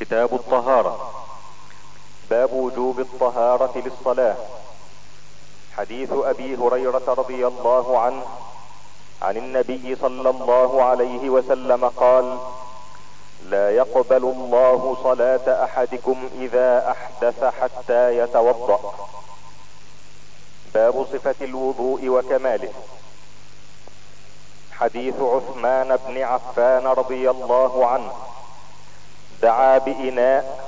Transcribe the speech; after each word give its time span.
كتاب 0.00 0.34
الطهارة. 0.34 1.10
باب 2.30 2.52
وجوب 2.52 3.00
الطهارة 3.00 3.72
للصلاة. 3.84 4.36
حديث 5.76 6.12
أبي 6.12 6.56
هريرة 6.56 7.02
رضي 7.08 7.46
الله 7.46 7.98
عنه 7.98 8.22
عن 9.22 9.36
النبي 9.36 9.96
صلى 9.96 10.30
الله 10.30 10.82
عليه 10.82 11.30
وسلم 11.30 11.84
قال 11.88 12.38
لا 13.42 13.70
يقبل 13.70 14.24
الله 14.24 14.96
صلاة 15.02 15.64
أحدكم 15.64 16.28
إذا 16.34 16.90
أحدث 16.90 17.44
حتى 17.44 18.18
يتوضأ. 18.18 18.94
باب 20.74 21.06
صفة 21.12 21.34
الوضوء 21.40 22.08
وكماله. 22.08 22.72
حديث 24.72 25.14
عثمان 25.20 25.98
بن 26.06 26.22
عفان 26.22 26.86
رضي 26.86 27.30
الله 27.30 27.86
عنه 27.86 28.12
دعا 29.42 29.78
بإناء 29.78 30.58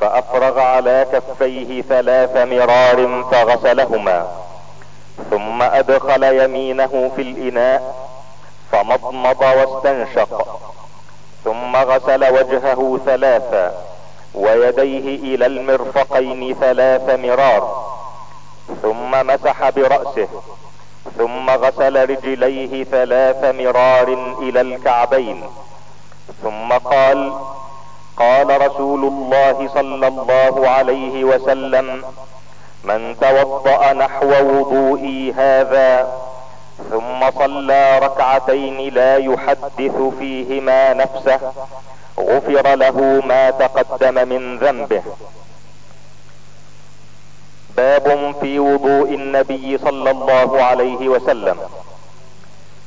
فأفرغ 0.00 0.60
على 0.60 1.06
كفيه 1.12 1.82
ثلاث 1.82 2.36
مرار 2.36 3.24
فغسلهما. 3.32 4.28
ثم 5.30 5.62
أدخل 5.62 6.22
يمينه 6.22 7.10
في 7.16 7.22
الإناء 7.22 7.94
فمضمض 8.72 9.40
واستنشق. 9.42 10.60
ثم 11.44 11.76
غسل 11.76 12.24
وجهه 12.32 13.00
ثلاثا 13.06 13.74
ويديه 14.34 15.34
إلى 15.34 15.46
المرفقين 15.46 16.56
ثلاث 16.60 17.10
مرار. 17.10 17.86
ثم 18.82 19.26
مسح 19.26 19.70
برأسه 19.70 20.28
ثم 21.18 21.50
غسل 21.50 22.10
رجليه 22.10 22.84
ثلاث 22.84 23.44
مرار 23.44 24.36
إلى 24.42 24.60
الكعبين. 24.60 25.42
ثم 26.42 26.72
قال 26.72 27.32
قال 28.16 28.66
رسول 28.66 29.04
الله 29.04 29.68
صلى 29.74 30.06
الله 30.08 30.68
عليه 30.68 31.24
وسلم 31.24 32.04
من 32.84 33.16
توضأ 33.20 33.92
نحو 33.92 34.28
وضوئي 34.28 35.32
هذا 35.32 36.12
ثم 36.90 37.30
صلى 37.38 37.98
ركعتين 37.98 38.94
لا 38.94 39.16
يحدث 39.16 39.96
فيهما 40.18 40.92
نفسه 40.92 41.40
غفر 42.18 42.74
له 42.74 43.22
ما 43.26 43.50
تقدم 43.50 44.28
من 44.28 44.58
ذنبه. 44.58 45.02
باب 47.76 48.34
في 48.40 48.58
وضوء 48.58 49.08
النبي 49.14 49.78
صلى 49.78 50.10
الله 50.10 50.62
عليه 50.62 51.08
وسلم. 51.08 51.58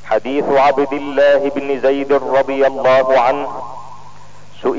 حديث 0.06 0.46
عبد 0.50 0.94
الله 0.94 1.50
بن 1.56 1.80
زيد 1.80 2.14
رضي 2.14 2.68
الله 2.68 3.20
عنه 3.20 3.48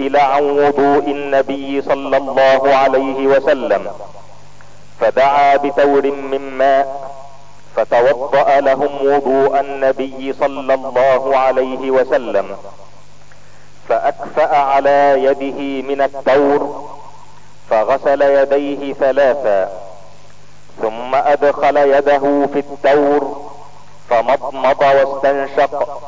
سئل 0.00 0.16
عن 0.16 0.42
وضوء 0.42 1.04
النبي 1.10 1.82
صلى 1.82 2.16
الله 2.16 2.74
عليه 2.74 3.26
وسلم 3.26 3.86
فدعا 5.00 5.56
بتور 5.56 6.02
من 6.10 6.50
ماء 6.50 7.10
فتوضأ 7.76 8.60
لهم 8.60 9.06
وضوء 9.06 9.60
النبي 9.60 10.32
صلى 10.32 10.74
الله 10.74 11.36
عليه 11.36 11.90
وسلم 11.90 12.56
فأكفأ 13.88 14.56
على 14.56 15.24
يده 15.24 15.88
من 15.88 16.00
التور 16.02 16.90
فغسل 17.70 18.22
يديه 18.22 18.92
ثلاثا 18.92 19.72
ثم 20.82 21.14
أدخل 21.14 21.76
يده 21.76 22.46
في 22.52 22.58
التور 22.58 23.50
فمضمض 24.10 24.80
واستنشق 24.82 26.00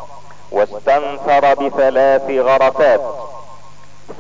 واستنثر 0.53 1.55
بثلاث 1.55 2.31
غرفات. 2.31 3.01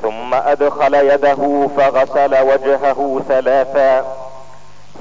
ثم 0.03 0.35
أدخل 0.35 0.95
يده 0.95 1.69
فغسل 1.77 2.41
وجهه 2.41 3.21
ثلاثا 3.29 4.17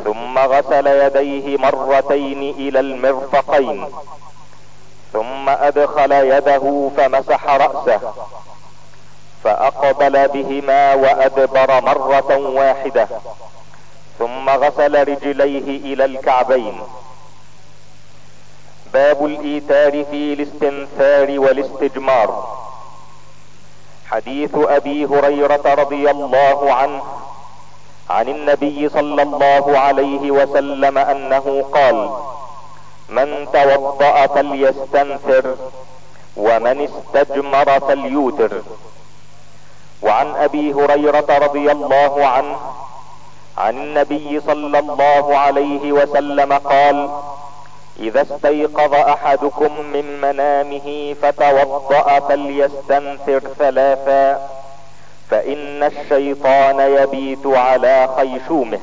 ثم 0.04 0.38
غسل 0.40 0.88
يديه 0.88 1.58
مرتين 1.58 2.42
إلى 2.58 2.80
المرفقين 2.80 3.86
ثم 5.14 5.50
أدخل 5.50 6.12
يده 6.12 6.92
فمسح 6.98 7.50
رأسه 7.50 8.14
فأقبل 9.44 10.28
بهما 10.28 10.94
وأدبر 10.94 11.82
مرة 11.82 12.38
واحدة 12.38 13.08
ثم 14.20 14.50
غسل 14.50 15.08
رجليه 15.08 15.94
إلى 15.94 16.06
الكعبين. 16.06 16.82
باب 18.94 19.26
الايتار 19.26 19.92
في 19.92 20.34
الاستنثار 20.34 21.40
والاستجمار. 21.40 22.58
حديث 24.12 24.52
أبي 24.56 25.06
هريرة 25.06 25.66
رضي 25.66 26.12
الله 26.12 26.74
عنه 26.74 27.02
عن 28.10 28.28
النبي 28.30 28.90
صلى 28.90 29.22
الله 29.22 29.80
عليه 29.80 30.32
وسلم 30.32 30.98
أنه 30.98 31.66
قال 31.74 32.10
من 33.10 33.48
توضأ 33.54 34.28
فليستنثر 34.28 35.56
ومن 36.38 36.88
استجمر 36.90 37.80
فليوتر 37.80 38.62
وعن 40.02 40.36
أبي 40.36 40.74
هريرة 40.74 41.38
رضي 41.38 41.72
الله 41.72 42.26
عنه 42.28 42.56
عن 43.58 43.78
النبي 43.78 44.40
صلى 44.40 44.80
الله 44.80 45.38
عليه 45.38 45.92
وسلم 45.92 46.54
قال 46.54 47.10
إذا 48.00 48.22
استيقظ 48.22 48.94
أحدكم 48.94 49.82
من 49.94 50.22
منامه 50.22 51.16
فتوضأ 51.22 52.20
فليستنثر 52.20 53.40
ثلاثا 53.40 54.50
فإن 55.30 55.84
الشيطان 55.84 56.80
يبيت 56.80 57.46
على 57.46 58.10
خيشومه. 58.18 58.80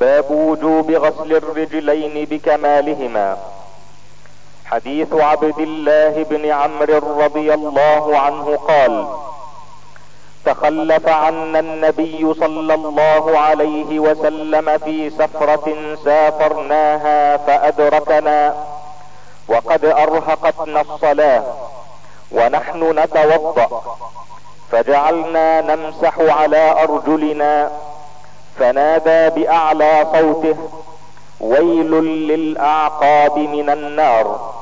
باب 0.00 0.30
وجوب 0.30 0.90
غسل 0.90 1.36
الرجلين 1.36 2.24
بكمالهما. 2.24 3.38
حديث 4.64 5.12
عبد 5.12 5.58
الله 5.58 6.22
بن 6.22 6.50
عمرو 6.50 7.20
رضي 7.20 7.54
الله 7.54 8.18
عنه 8.18 8.56
قال 8.56 9.06
تخلف 10.46 11.08
عنا 11.08 11.58
النبي 11.58 12.34
صلى 12.34 12.74
الله 12.74 13.38
عليه 13.38 13.98
وسلم 13.98 14.78
في 14.78 15.10
سفرة 15.10 15.74
سافرناها 16.04 17.36
فأدركنا 17.36 18.54
وقد 19.48 19.84
أرهقتنا 19.84 20.80
الصلاة 20.80 21.42
ونحن 22.32 22.98
نتوضأ 22.98 23.82
فجعلنا 24.72 25.60
نمسح 25.60 26.18
على 26.18 26.82
أرجلنا 26.82 27.70
فنادى 28.58 29.30
بأعلى 29.42 30.06
صوته 30.12 30.56
ويل 31.40 31.90
للأعقاب 32.28 33.38
من 33.38 33.70
النار 33.70 34.54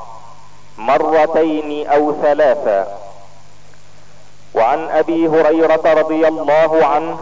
مرتين 0.79 1.87
أو 1.89 2.15
ثلاثا 2.23 2.87
وعن 4.55 4.89
أبي 4.91 5.29
هريرة 5.29 5.83
رضي 5.85 6.29
الله 6.29 6.87
عنه 6.87 7.19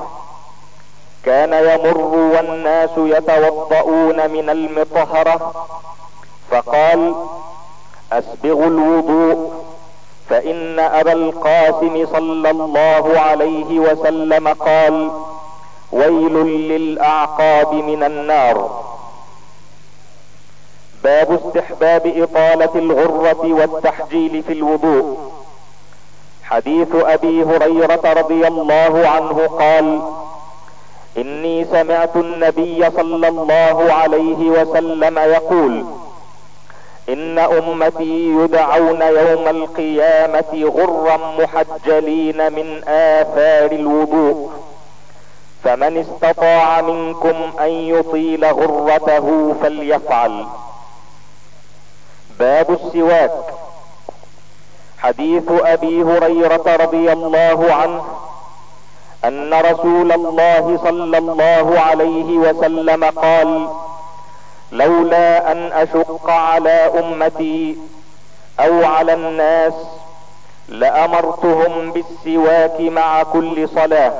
كان 1.24 1.52
يمر 1.52 1.98
والناس 1.98 2.90
يتوضؤون 2.96 4.30
من 4.30 4.50
المطهرة 4.50 5.66
فقال 6.50 7.14
اسبغوا 8.12 8.66
الوضوء 8.66 9.52
فإن 10.28 10.78
أبا 10.78 11.12
القاسم 11.12 12.06
صلى 12.12 12.50
الله 12.50 13.20
عليه 13.20 13.80
وسلم 13.80 14.48
قال 14.48 15.10
ويل 15.92 16.34
للأعقاب 16.46 17.74
من 17.74 18.02
النار. 18.02 18.82
باب 21.04 21.40
استحباب 21.46 22.06
إطالة 22.16 22.70
الغرة 22.74 23.52
والتحجيل 23.52 24.42
في 24.42 24.52
الوضوء. 24.52 25.32
حديث 26.50 26.88
أبي 26.94 27.42
هريرة 27.42 28.12
رضي 28.12 28.46
الله 28.46 29.08
عنه 29.08 29.46
قال 29.46 30.00
إني 31.18 31.64
سمعت 31.64 32.16
النبي 32.16 32.90
صلى 32.90 33.28
الله 33.28 33.92
عليه 33.92 34.50
وسلم 34.50 35.18
يقول 35.18 35.84
إن 37.08 37.38
أمتي 37.38 38.28
يدعون 38.28 39.02
يوم 39.02 39.48
القيامة 39.48 40.72
غرا 40.76 41.16
محجلين 41.38 42.52
من 42.52 42.82
آثار 42.88 43.72
الوضوء 43.72 44.50
فمن 45.64 45.96
استطاع 45.96 46.80
منكم 46.80 47.34
أن 47.60 47.68
يطيل 47.68 48.44
غرته 48.44 49.54
فليفعل. 49.62 50.44
باب 52.38 52.70
السواك. 52.70 53.32
حديث 55.02 55.42
أبي 55.50 56.02
هريرة 56.02 56.76
رضي 56.76 57.12
الله 57.12 57.74
عنه 57.74 58.04
أن 59.24 59.54
رسول 59.54 60.12
الله 60.12 60.78
صلى 60.84 61.18
الله 61.18 61.80
عليه 61.80 62.38
وسلم 62.38 63.04
قال 63.04 63.68
لولا 64.72 65.52
أن 65.52 65.72
أشق 65.72 66.30
على 66.30 66.70
أمتي 66.98 67.76
أو 68.60 68.84
على 68.84 69.14
الناس 69.14 69.72
لأمرتهم 70.68 71.92
بالسواك 71.92 72.80
مع 72.80 73.22
كل 73.22 73.68
صلاة. 73.68 74.12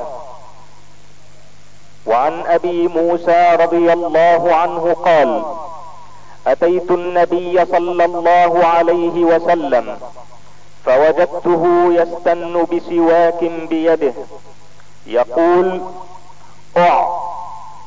وعن 2.05 2.43
أبي 2.47 2.87
موسى 2.87 3.57
رضي 3.59 3.93
الله 3.93 4.55
عنه 4.55 4.93
قال 5.05 5.43
أتيت 6.47 6.91
النبي 6.91 7.65
صلى 7.65 8.05
الله 8.05 8.65
عليه 8.65 9.25
وسلم 9.25 9.97
فوجدته 10.85 11.87
يستن 11.93 12.65
بسواك 12.71 13.43
بيده. 13.43 14.13
يقول 15.07 15.81
أع 16.77 17.07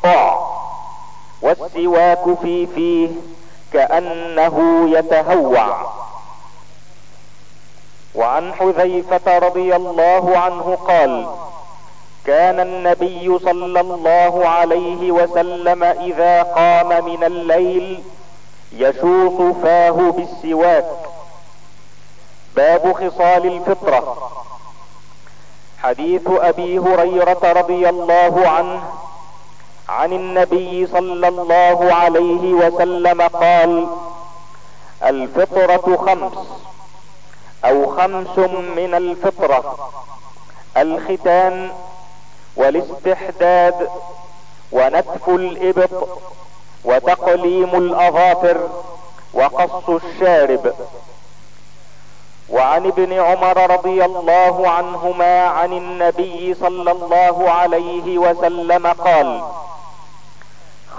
أع. 0.05 0.38
والسواك 1.43 2.38
في 2.43 2.67
فيه 2.67 3.08
كأنه 3.73 4.88
يتهوع. 4.99 5.87
وعن 8.14 8.55
حذيفة 8.55 9.38
رضي 9.38 9.76
الله 9.76 10.38
عنه 10.38 10.79
قال 10.88 11.26
كان 12.26 12.61
النبي 12.61 13.38
صلى 13.38 13.81
الله 13.81 14.49
عليه 14.49 15.12
وسلم 15.12 15.85
إذا 15.85 16.43
قام 16.43 17.05
من 17.05 17.25
الليل 17.25 18.02
يشوط 18.73 19.56
فاه 19.62 19.91
بالسواك 19.91 20.87
باب 22.56 22.93
خصال 22.93 23.47
الفطرة. 23.47 24.31
حديث 25.83 26.23
أبي 26.27 26.79
هريرة 26.79 27.53
رضي 27.53 27.89
الله 27.89 28.49
عنه 28.49 28.83
عن 29.89 30.12
النبي 30.12 30.87
صلى 30.87 31.29
الله 31.29 31.95
عليه 31.95 32.55
وسلم 32.55 33.23
قال 33.23 33.87
الفطرة 35.05 35.97
خمس 35.97 36.33
أو 37.65 37.97
خمس 37.97 38.39
من 38.77 38.95
الفطرة 38.95 39.91
الختان 40.77 41.71
والاستحداد 42.56 43.89
ونتف 44.73 45.29
الإبط 45.29 46.09
وتقليم 46.85 47.75
الأظافر 47.75 48.69
وقص 49.35 50.03
الشارب. 50.05 50.75
وعن 52.50 52.87
ابن 52.87 53.12
عمر 53.12 53.70
رضي 53.70 54.05
الله 54.05 54.69
عنهما 54.69 55.44
عن 55.46 55.73
النبي 55.73 56.55
صلى 56.55 56.91
الله 56.91 57.50
عليه 57.50 58.19
وسلم 58.19 58.87
قال 58.87 59.43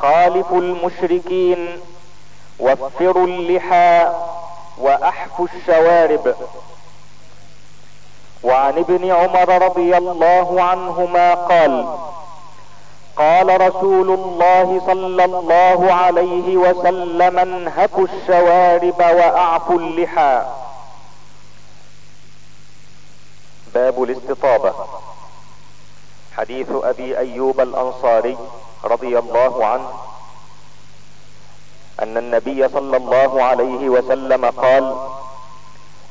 خالفوا 0.02 0.62
المشركين 0.62 1.80
وفروا 2.60 3.28
اللحى 3.28 4.14
واحفوا 4.78 5.48
الشوارب. 5.56 6.36
وعن 8.44 8.78
ابن 8.78 9.12
عمر 9.12 9.66
رضي 9.66 9.98
الله 9.98 10.64
عنهما 10.64 11.34
قال 11.34 11.98
قال 13.16 13.62
رسول 13.62 14.10
الله 14.10 14.82
صلى 14.86 15.26
الله 15.26 15.94
عليه 15.94 16.58
وسلم 16.58 17.40
انهكوا 17.40 18.08
الشوارب 18.14 19.00
وأعفوا 19.00 19.80
اللحى. 19.80 20.42
باب 23.76 24.04
الاستطابة 24.04 24.74
حديث 26.38 26.68
أبي 26.72 27.18
أيوب 27.18 27.62
الأنصاري 27.62 28.38
رضي 28.84 29.20
الله 29.20 29.66
عنه 29.66 29.90
أن 32.00 32.18
النبي 32.18 32.70
صلى 32.70 32.98
الله 32.98 33.44
عليه 33.44 33.90
وسلم 33.90 34.46
قال 34.46 34.96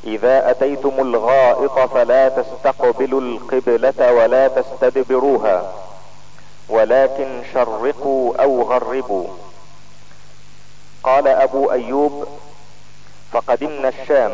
إذا 0.05 0.51
أتيتم 0.51 1.01
الغائط 1.01 1.79
فلا 1.79 2.29
تستقبلوا 2.29 3.21
القبلة 3.21 4.13
ولا 4.13 4.49
تستدبروها 4.49 5.73
ولكن 6.69 7.43
شرقوا 7.55 8.43
أو 8.43 8.63
غربوا. 8.63 9.27
قال 11.03 11.29
أبو 11.29 11.73
أيوب 11.73 12.27
فقدمنا 13.33 13.89
الشام. 13.89 14.33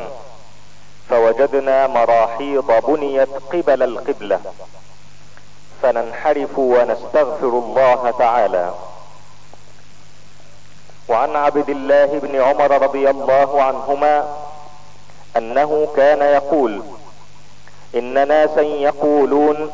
فوجدنا 1.11 1.87
مراحيض 1.87 2.73
بنيت 2.89 3.29
قبل 3.53 3.83
القبلة. 3.83 4.41
فننحرف 5.83 6.59
ونستغفر 6.59 7.49
الله 7.49 8.15
تعالى. 8.19 8.75
وعن 11.09 11.37
عبد 11.37 11.69
الله 11.69 12.07
بن 12.07 12.41
عمر 12.41 12.83
رضي 12.83 13.11
الله 13.11 13.63
عنهما 13.63 14.37
أنه 15.37 15.89
كان 15.97 16.23
يقول 16.23 16.83
إن 17.95 18.29
ناسا 18.29 18.61
يقولون 18.61 19.71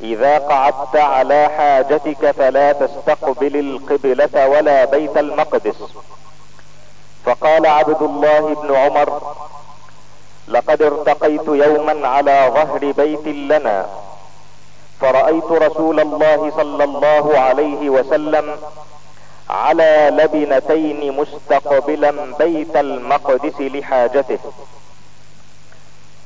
إذا 0.00 0.38
قعدت 0.38 0.96
على 0.96 1.48
حاجتك 1.56 2.30
فلا 2.30 2.72
تستقبل 2.72 3.56
القبلة 3.56 4.48
ولا 4.48 4.84
بيت 4.84 5.16
المقدس. 5.16 5.82
فقال 7.24 7.66
عبد 7.66 8.02
الله 8.02 8.54
بن 8.54 8.74
عمر 8.76 9.22
لقد 10.48 10.82
ارتقيت 10.82 11.48
يوما 11.48 12.08
على 12.08 12.50
ظهر 12.54 12.92
بيت 12.92 13.26
لنا. 13.26 13.86
فرأيت 15.00 15.44
رسول 15.44 16.00
الله 16.00 16.52
صلى 16.56 16.84
الله 16.84 17.38
عليه 17.38 17.90
وسلم 17.90 18.56
على 19.50 20.10
لبنتين 20.12 21.16
مستقبلا 21.16 22.12
بيت 22.38 22.76
المقدس 22.76 23.60
لحاجته. 23.60 24.38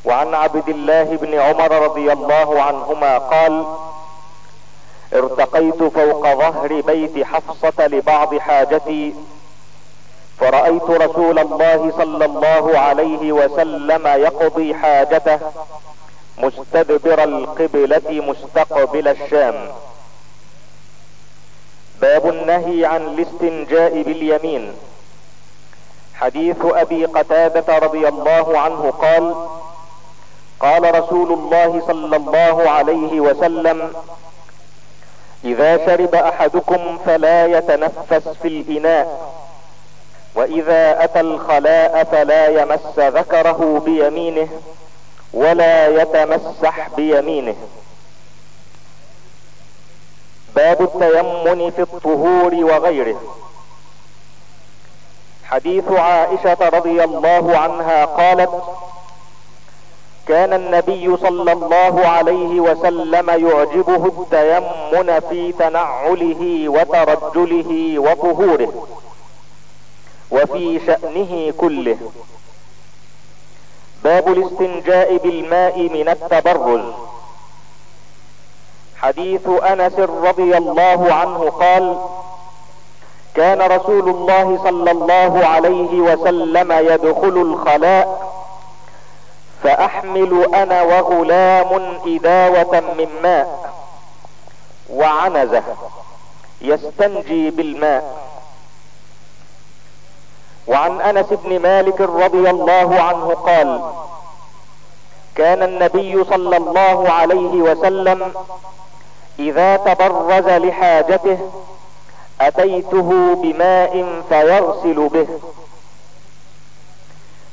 وعن 0.04 0.34
عبد 0.34 0.68
الله 0.68 1.02
بن 1.02 1.34
عمر 1.34 1.72
رضي 1.82 2.12
الله 2.12 2.62
عنهما 2.62 3.18
قال 3.18 3.64
ارتقيت 5.14 5.82
فوق 5.82 6.22
ظهر 6.34 6.80
بيت 6.80 7.26
حفصة 7.26 7.86
لبعض 7.86 8.34
حاجتي 8.34 9.14
فرأيت 10.42 10.90
رسول 10.90 11.38
الله 11.38 11.92
صلى 11.98 12.24
الله 12.24 12.78
عليه 12.78 13.32
وسلم 13.32 14.06
يقضي 14.06 14.74
حاجته 14.74 15.38
مستدبر 16.38 17.24
القبلة 17.24 18.08
مستقبل 18.10 19.08
الشام. 19.08 19.54
باب 22.00 22.28
النهي 22.28 22.84
عن 22.84 23.02
الاستنجاء 23.02 24.02
باليمين. 24.02 24.72
حديث 26.14 26.56
أبي 26.64 27.04
قتادة 27.04 27.78
رضي 27.78 28.08
الله 28.08 28.58
عنه 28.58 28.90
قال 28.90 29.34
قال 30.60 30.94
رسول 30.94 31.32
الله 31.32 31.82
صلى 31.86 32.16
الله 32.16 32.70
عليه 32.70 33.20
وسلم 33.20 33.92
إذا 35.44 35.86
شرب 35.86 36.14
أحدكم 36.14 36.98
فلا 37.06 37.46
يتنفس 37.46 38.28
في 38.42 38.48
الإناء. 38.48 39.32
وإذا 40.34 41.04
أتى 41.04 41.20
الخلاء 41.20 42.04
فلا 42.04 42.48
يمس 42.48 42.98
ذكره 42.98 43.82
بيمينه 43.84 44.48
ولا 45.32 46.02
يتمسح 46.02 46.88
بيمينه. 46.96 47.56
باب 50.56 50.82
التيمن 50.82 51.70
في 51.70 51.82
الطهور 51.82 52.54
وغيره. 52.54 53.20
حديث 55.44 55.92
عائشة 55.92 56.68
رضي 56.68 57.04
الله 57.04 57.58
عنها 57.58 58.04
قالت 58.04 58.50
كان 60.28 60.52
النبي 60.52 61.16
صلى 61.16 61.52
الله 61.52 62.06
عليه 62.06 62.60
وسلم 62.60 63.30
يعجبه 63.30 64.06
التيمن 64.06 65.20
في 65.30 65.52
تنعله 65.52 66.68
وترجله 66.68 67.98
وطهوره. 67.98 68.88
وفي 70.32 70.80
شأنه 70.86 71.52
كله. 71.58 71.98
باب 74.04 74.28
الاستنجاء 74.28 75.16
بالماء 75.16 75.78
من 75.78 76.08
التبرز. 76.08 76.84
حديث 78.96 79.48
أنس 79.48 79.98
رضي 79.98 80.56
الله 80.56 81.14
عنه 81.14 81.50
قال 81.50 81.96
كان 83.34 83.62
رسول 83.62 84.08
الله 84.08 84.58
صلى 84.64 84.90
الله 84.90 85.46
عليه 85.46 85.92
وسلم 86.00 86.72
يدخل 86.72 87.36
الخلاء 87.42 88.32
فأحمل 89.62 90.54
أنا 90.54 90.82
وغلام 90.82 91.98
إداوة 92.06 92.80
من 92.80 93.08
ماء 93.22 93.72
وعنزة 94.90 95.62
يستنجي 96.60 97.50
بالماء. 97.50 98.32
وعن 100.66 101.00
أنس 101.00 101.26
بن 101.30 101.62
مالك 101.62 102.00
رضي 102.00 102.50
الله 102.50 103.00
عنه 103.00 103.28
قال 103.34 103.92
كان 105.34 105.62
النبي 105.62 106.24
صلى 106.24 106.56
الله 106.56 107.10
عليه 107.10 107.62
وسلم 107.62 108.32
إذا 109.38 109.76
تبرز 109.76 110.48
لحاجته 110.48 111.38
أتيته 112.40 113.34
بماء 113.34 114.22
فيغسل 114.28 115.08
به. 115.08 115.28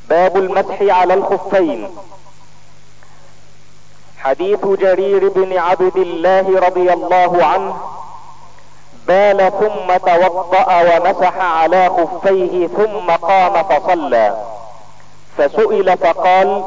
باب 0.10 0.38
المسح 0.38 0.82
على 0.82 1.14
الخفين. 1.14 1.90
حديث 4.20 4.66
جرير 4.66 5.30
بن 5.30 5.58
عبد 5.58 5.98
الله 5.98 6.60
رضي 6.60 6.94
الله 6.94 7.46
عنه 7.46 7.76
بال 9.10 9.52
ثم 9.60 9.98
توضأ 10.12 10.68
ومسح 10.90 11.36
على 11.38 11.90
خفيه 11.90 12.68
ثم 12.68 13.08
قام 13.12 13.64
فصلى. 13.64 14.28
فسئل 15.38 15.98
فقال 15.98 16.64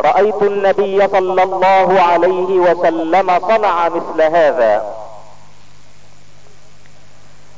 رأيت 0.00 0.42
النبي 0.42 1.08
صلى 1.08 1.42
الله 1.42 1.88
عليه 2.00 2.50
وسلم 2.66 3.26
صنع 3.48 3.88
مثل 3.88 4.22
هذا. 4.22 4.74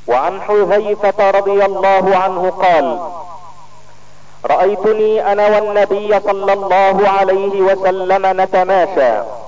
وعن 0.06 0.40
حذيفة 0.42 1.30
رضي 1.30 1.64
الله 1.64 2.16
عنه 2.16 2.42
قال 2.50 2.86
رأيتني 4.46 5.32
أنا 5.32 5.46
والنبي 5.48 6.20
صلى 6.20 6.52
الله 6.52 7.08
عليه 7.08 7.54
وسلم 7.62 8.40
نتماشى. 8.40 9.39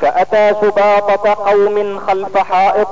فأتى 0.00 0.54
سباطة 0.60 1.34
قوم 1.34 2.00
خلف 2.06 2.38
حائط 2.38 2.88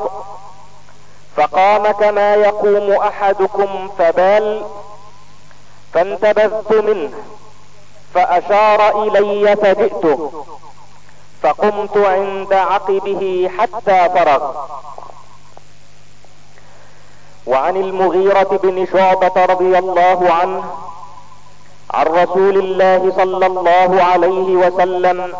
فقام 1.36 1.90
كما 1.90 2.34
يقوم 2.34 2.90
أحدكم 2.92 3.88
فبال 3.98 4.62
فانتبذت 5.94 6.72
منه 6.72 7.12
فأشار 8.14 9.02
إلي 9.02 9.56
فجئته 9.56 10.44
فقمت 11.42 11.96
عند 11.96 12.52
عقبه 12.52 13.50
حتى 13.58 14.08
فرغ. 14.14 14.52
وعن 17.46 17.76
المغيرة 17.76 18.60
بن 18.62 18.86
شعبة 18.92 19.44
رضي 19.44 19.78
الله 19.78 20.32
عنه 20.32 20.64
عن 21.90 22.06
رسول 22.06 22.56
الله 22.58 23.12
صلى 23.16 23.46
الله 23.46 24.02
عليه 24.02 24.56
وسلم 24.56 25.32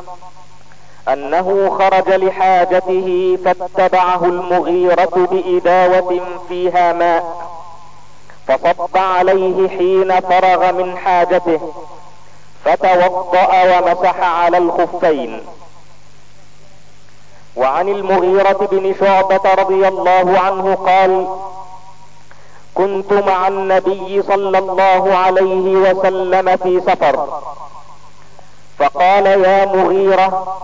أنه 1.08 1.76
خرج 1.78 2.08
لحاجته 2.08 3.38
فاتبعه 3.44 4.24
المغيرة 4.24 5.28
بإداوة 5.30 6.20
فيها 6.48 6.92
ماء 6.92 7.48
فصب 8.48 8.96
عليه 8.96 9.68
حين 9.68 10.20
فرغ 10.20 10.72
من 10.72 10.98
حاجته 10.98 11.72
فتوضأ 12.64 13.78
ومسح 13.78 14.20
على 14.20 14.58
الخفين. 14.58 15.40
وعن 17.56 17.88
المغيرة 17.88 18.68
بن 18.72 18.94
شعبة 19.00 19.54
رضي 19.54 19.88
الله 19.88 20.38
عنه 20.38 20.74
قال 20.74 21.26
كنت 22.74 23.12
مع 23.12 23.48
النبي 23.48 24.22
صلى 24.22 24.58
الله 24.58 25.16
عليه 25.16 25.76
وسلم 25.76 26.56
في 26.56 26.80
سفر 26.80 27.42
فقال 28.78 29.26
يا 29.26 29.64
مغيرة 29.64 30.56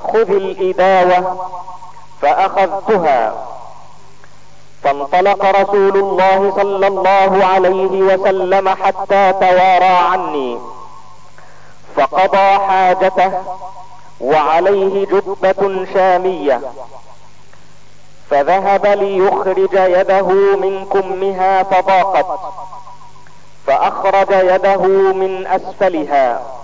خذ 0.00 0.30
الإداوة 0.30 1.48
فأخذتها. 2.22 3.34
فانطلق 4.82 5.44
رسول 5.44 5.96
الله 5.96 6.52
صلى 6.56 6.86
الله 6.86 7.44
عليه 7.44 8.02
وسلم 8.02 8.68
حتى 8.68 9.32
توارى 9.32 9.84
عني. 9.84 10.58
فقضى 11.96 12.58
حاجته 12.58 13.32
وعليه 14.20 15.06
جبة 15.06 15.86
شامية. 15.94 16.60
فذهب 18.30 18.86
ليخرج 18.86 19.72
يده 19.72 20.28
من 20.56 20.86
كمها 20.92 21.62
فضاقت. 21.62 22.40
فأخرج 23.66 24.30
يده 24.30 24.82
من 25.12 25.46
أسفلها. 25.46 26.57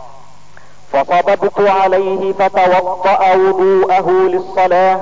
فصببت 0.94 1.60
عليه 1.60 2.32
فتوضأ 2.32 3.34
وضوءه 3.34 4.10
للصلاة 4.10 5.00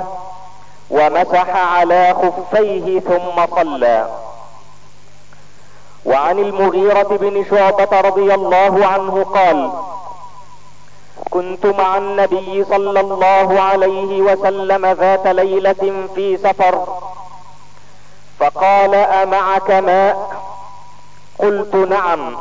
ومسح 0.91 1.57
على 1.57 2.15
خفيه 2.15 3.01
ثم 3.01 3.47
صلى. 3.57 4.09
وعن 6.05 6.39
المغيرة 6.39 7.17
بن 7.21 7.45
شعبة 7.51 8.01
رضي 8.01 8.35
الله 8.35 8.87
عنه 8.87 9.25
قال 9.25 9.73
كنت 11.31 11.67
مع 11.67 11.97
النبي 11.97 12.65
صلى 12.65 13.01
الله 13.01 13.61
عليه 13.61 14.23
وسلم 14.23 14.87
ذات 14.87 15.27
ليلة 15.27 16.07
في 16.15 16.37
سفر 16.37 16.87
فقال 18.41 18.95
أمعك 18.95 19.71
ماء؟ 19.71 20.31
قلت 21.39 21.75
نعم. 21.75 22.37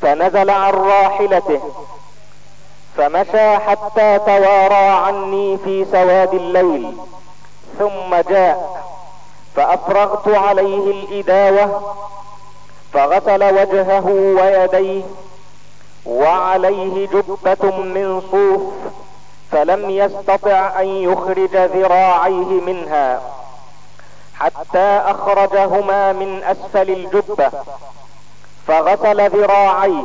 فنزل 0.00 0.50
عن 0.50 0.72
راحلته 0.72 1.60
فمشى 2.96 3.56
حتى 3.58 4.18
توارى 4.18 4.74
عني 4.74 5.58
في 5.64 5.84
سواد 5.92 6.34
الليل 6.34 6.96
ثم 7.78 8.14
جاء 8.30 8.82
فأفرغت 9.56 10.28
عليه 10.28 10.90
الإداوة 10.90 11.94
فغسل 12.92 13.44
وجهه 13.44 14.06
ويديه 14.10 15.02
وعليه 16.06 17.06
جبة 17.08 17.70
من 17.76 18.22
صوف 18.30 18.62
فلم 19.52 19.90
يستطع 19.90 20.80
أن 20.80 20.86
يخرج 20.86 21.56
ذراعيه 21.56 22.60
منها 22.66 23.20
حتى 24.34 25.00
أخرجهما 25.06 26.12
من 26.12 26.42
أسفل 26.44 26.90
الجبة 26.90 27.50
فغسل 28.66 29.30
ذراعيه 29.30 30.02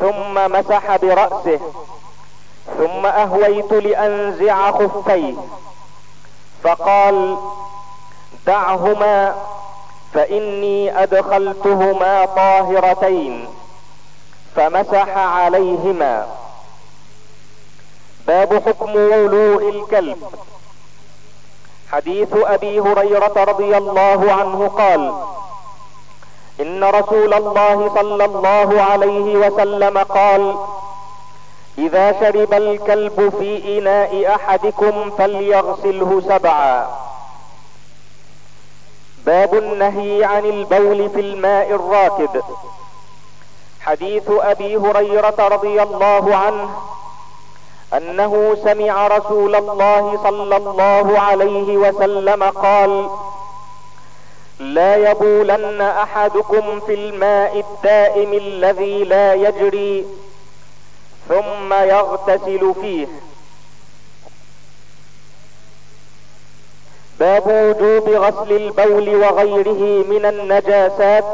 ثم 0.00 0.52
مسح 0.52 0.96
برأسه. 0.96 1.60
ثم 2.78 3.06
أهويت 3.06 3.72
لأنزع 3.72 4.70
خفيه. 4.70 5.34
فقال 6.64 7.36
دعهما 8.46 9.34
فإني 10.14 11.02
أدخلتهما 11.02 12.24
طاهرتين. 12.24 13.48
فمسح 14.56 15.16
عليهما. 15.16 16.26
باب 18.26 18.62
حكم 18.66 18.96
ولوء 18.96 19.68
الكلب. 19.68 20.18
حديث 21.92 22.28
أبي 22.34 22.80
هريرة 22.80 23.44
رضي 23.44 23.76
الله 23.76 24.32
عنه 24.32 24.68
قال 24.68 25.14
إن 26.60 26.84
رسول 26.84 27.34
الله 27.34 27.90
صلى 27.94 28.24
الله 28.24 28.82
عليه 28.82 29.36
وسلم 29.36 29.98
قال 29.98 30.56
إذا 31.78 32.12
شرب 32.20 32.52
الكلب 32.54 33.32
في 33.38 33.78
إناء 33.78 34.34
أحدكم 34.34 35.10
فليغسله 35.18 36.22
سبعا. 36.28 36.86
باب 39.26 39.54
النهي 39.54 40.24
عن 40.24 40.44
البول 40.44 41.10
في 41.10 41.20
الماء 41.20 41.70
الراكد 41.70 42.42
حديث 43.80 44.30
أبي 44.30 44.76
هريرة 44.76 45.34
رضي 45.38 45.82
الله 45.82 46.36
عنه 46.36 46.68
أنه 47.94 48.56
سمع 48.64 49.06
رسول 49.06 49.54
الله 49.56 50.18
صلى 50.22 50.56
الله 50.56 51.20
عليه 51.20 51.76
وسلم 51.76 52.42
قال 52.42 53.08
لا 54.58 55.10
يبولن 55.10 55.80
أحدكم 55.80 56.80
في 56.80 56.94
الماء 56.94 57.60
الدائم 57.60 58.32
الذي 58.32 59.04
لا 59.04 59.34
يجري 59.34 60.06
ثم 61.28 61.72
يغتسل 61.72 62.74
فيه. 62.80 63.06
باب 67.20 67.46
وجوب 67.46 68.08
غسل 68.08 68.52
البول 68.52 69.16
وغيره 69.16 70.04
من 70.08 70.24
النجاسات 70.26 71.24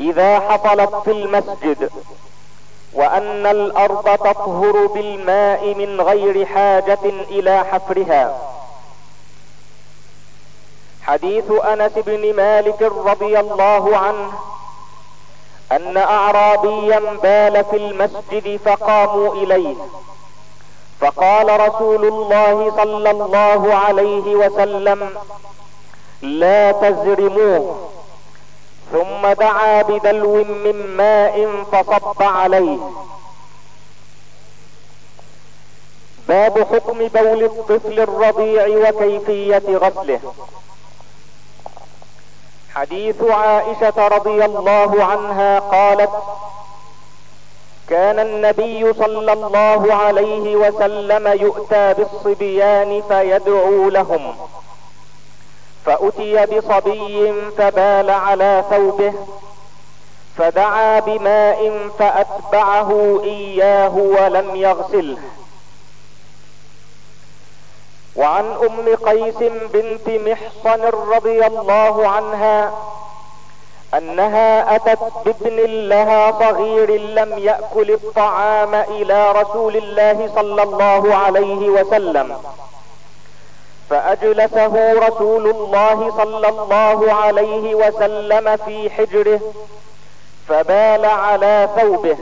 إذا 0.00 0.40
حصلت 0.40 0.94
في 1.04 1.10
المسجد 1.10 1.90
وأن 2.92 3.46
الأرض 3.46 4.04
تطهر 4.04 4.86
بالماء 4.86 5.74
من 5.74 6.00
غير 6.00 6.46
حاجة 6.46 7.04
إلى 7.30 7.64
حفرها. 7.64 8.38
حديث 11.06 11.44
أنس 11.50 11.92
بن 11.92 12.36
مالك 12.36 12.82
رضي 12.82 13.40
الله 13.40 13.96
عنه 13.96 14.32
أن 15.72 15.96
اعرابيا 15.96 16.98
بال 16.98 17.64
في 17.64 17.76
المسجد 17.76 18.60
فقاموا 18.64 19.34
إليه. 19.34 19.74
فقال 21.00 21.60
رسول 21.60 22.04
الله 22.04 22.72
صلى 22.76 23.10
الله 23.10 23.74
عليه 23.74 24.36
وسلم 24.36 25.10
لا 26.22 26.72
تزرموه. 26.72 27.88
ثم 28.92 29.32
دعا 29.32 29.82
بدلو 29.82 30.44
من 30.44 30.96
ماء 30.96 31.64
فصب 31.72 32.22
عليه. 32.22 32.78
باب 36.28 36.66
حكم 36.72 36.98
بول 36.98 37.44
الطفل 37.44 38.00
الرضيع 38.00 38.88
وكيفية 38.88 39.76
غسله. 39.76 40.20
حديث 42.76 43.22
عائشة 43.22 44.08
رضي 44.08 44.44
الله 44.44 45.04
عنها 45.04 45.58
قالت 45.58 46.10
كان 47.88 48.18
النبي 48.18 48.92
صلى 48.92 49.32
الله 49.32 49.94
عليه 49.94 50.56
وسلم 50.56 51.26
يؤتى 51.40 51.94
بالصبيان 51.94 53.02
فيدعو 53.08 53.88
لهم. 53.88 54.36
فأتي 55.86 56.46
بصبي 56.46 57.32
فبال 57.58 58.10
على 58.10 58.64
ثوبه 58.70 59.12
فدعا 60.36 61.00
بماء 61.00 61.88
فأتبعه 61.98 63.20
إياه 63.24 63.96
ولم 63.96 64.56
يغسله. 64.56 65.18
وعن 68.16 68.44
أم 68.44 68.96
قيس 69.08 69.36
بنت 69.72 70.08
محصن 70.08 70.82
رضي 70.84 71.46
الله 71.46 72.08
عنها 72.08 72.72
أنها 73.94 74.76
أتت 74.76 74.98
بابن 75.24 75.56
لها 75.88 76.32
صغير 76.32 76.90
لم 77.00 77.38
يأكل 77.38 77.90
الطعام 77.90 78.74
إلى 78.74 79.32
رسول 79.32 79.76
الله 79.76 80.30
صلى 80.34 80.62
الله 80.62 81.14
عليه 81.14 81.68
وسلم 81.70 82.36
فأجلسه 83.90 84.92
رسول 85.08 85.50
الله 85.50 86.12
صلى 86.16 86.48
الله 86.48 87.12
عليه 87.12 87.74
وسلم 87.74 88.56
في 88.56 88.90
حجره 88.90 89.40
فبال 90.48 91.04
على 91.04 91.68
ثوبه 91.76 92.16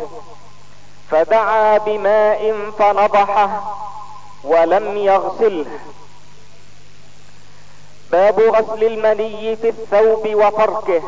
فدعا 1.11 1.79
بماء 1.79 2.55
فنضحه 2.79 3.63
ولم 4.45 4.97
يغسله. 4.97 5.67
باب 8.13 8.41
غسل 8.41 8.85
المني 8.85 9.57
في 9.57 9.69
الثوب 9.69 10.35
وفركه 10.35 11.03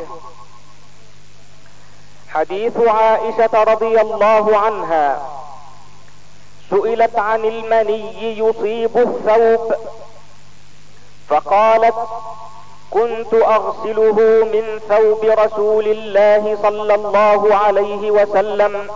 حديث 2.28 2.76
عائشة 2.76 3.62
رضي 3.62 4.00
الله 4.00 4.59
عنها. 4.59 5.28
سئلت 6.71 7.19
عن 7.19 7.45
المني 7.45 8.38
يصيب 8.38 8.99
الثوب. 8.99 9.75
فقالت 11.28 11.95
كنت 12.90 13.35
أغسله 13.35 14.19
من 14.52 14.81
ثوب 14.88 15.25
رسول 15.25 15.88
الله 15.88 16.59
صلى 16.62 16.95
الله 16.95 17.55
عليه 17.55 18.11
وسلم. 18.11 18.90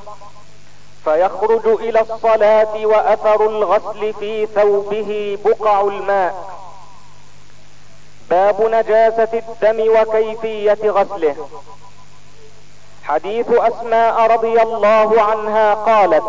فيخرج 1.04 1.66
إلى 1.66 2.00
الصلاة 2.00 2.86
وأثر 2.86 3.46
الغسل 3.46 4.14
في 4.14 4.46
ثوبه 4.46 5.38
بقع 5.44 5.80
الماء. 5.80 6.34
باب 8.30 8.62
نجاسة 8.62 9.28
الدم 9.48 10.00
وكيفية 10.00 10.90
غسله. 10.90 11.48
حديث 13.04 13.46
أسماء 13.50 14.32
رضي 14.32 14.62
الله 14.62 15.22
عنها 15.22 15.74
قالت 15.74 16.24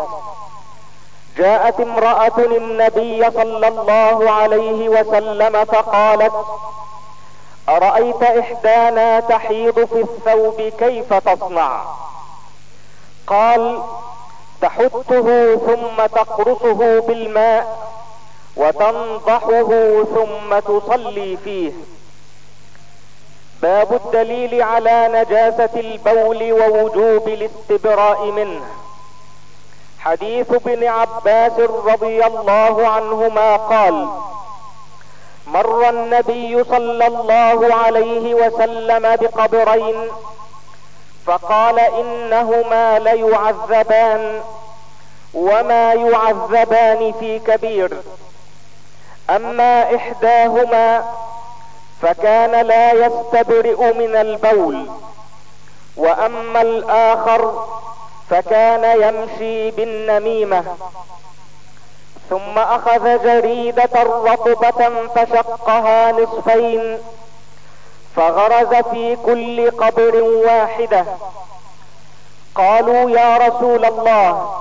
جاءت 1.36 1.80
امرأة 1.80 2.38
النبي 2.38 3.30
صلى 3.30 3.68
الله 3.68 4.30
عليه 4.30 4.88
وسلم 4.88 5.64
فقالت 5.64 6.32
أرأيت 7.68 8.22
إحدانا 8.22 9.20
تحيض 9.20 9.84
في 9.84 10.00
الثوب 10.00 10.60
كيف 10.78 11.14
تصنع؟ 11.14 11.82
قال 13.26 13.82
تحته 14.62 15.56
ثم 15.56 16.06
تقرصه 16.06 17.00
بالماء 17.00 17.78
وتنضحه 18.56 19.70
ثم 20.14 20.58
تصلي 20.58 21.36
فيه. 21.44 21.72
باب 23.62 23.92
الدليل 23.92 24.62
على 24.62 25.08
نجاسة 25.12 25.80
البول 25.80 26.52
ووجوب 26.52 27.28
الاستبراء 27.28 28.24
منه. 28.24 28.60
حديث 30.00 30.52
ابن 30.52 30.84
عباس 30.84 31.58
رضي 31.60 32.26
الله 32.26 32.88
عنهما 32.88 33.56
قال 33.56 34.08
مر 35.46 35.88
النبي 35.88 36.64
صلى 36.64 37.06
الله 37.06 37.74
عليه 37.74 38.34
وسلم 38.34 39.16
بقبرين 39.16 40.08
فقال 41.26 41.78
إنهما 41.80 42.98
ليعذبان 42.98 44.40
وما 45.34 45.92
يعذبان 45.92 47.12
في 47.20 47.38
كبير. 47.38 47.90
أما 49.30 49.96
إحداهما 49.96 51.04
فكان 52.02 52.66
لا 52.66 52.92
يستبرئ 52.92 53.92
من 53.92 54.16
البول 54.16 54.86
وأما 55.96 56.62
الآخر 56.62 57.66
فكان 58.30 59.02
يمشي 59.02 59.70
بالنميمة. 59.70 60.64
ثم 62.30 62.58
أخذ 62.58 63.24
جريدة 63.24 64.02
رطبة 64.02 64.90
فشقها 65.14 66.12
نصفين 66.12 66.98
فغرز 68.16 68.84
في 68.90 69.16
كل 69.16 69.70
قبر 69.70 70.22
واحدة. 70.22 71.04
قالوا 72.54 73.10
يا 73.10 73.36
رسول 73.36 73.84
الله 73.84 74.54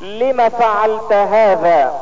لم 0.00 0.48
فعلت 0.48 1.12
هذا؟ 1.12 2.00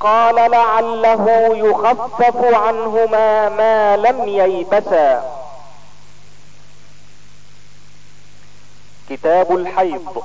قال 0.00 0.50
لعله 0.50 1.56
يخفف 1.56 2.54
عنهما 2.54 3.48
ما 3.48 3.96
لم 3.96 4.28
ييبسا. 4.28 5.32
كتاب 9.10 9.56
الحيض. 9.56 10.22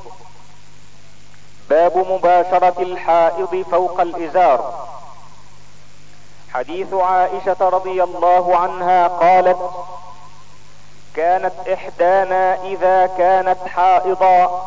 باب 1.69 1.97
مباشرة 1.97 2.75
الحائض 2.79 3.65
فوق 3.71 4.01
الإزار. 4.01 4.87
حديث 6.55 6.93
عائشة 6.93 7.57
رضي 7.59 8.03
الله 8.03 8.57
عنها 8.57 9.07
قالت 9.07 9.57
كانت 11.15 11.53
إحدانا 11.73 12.63
إذا 12.63 13.07
كانت 13.07 13.57
حائضا 13.67 14.65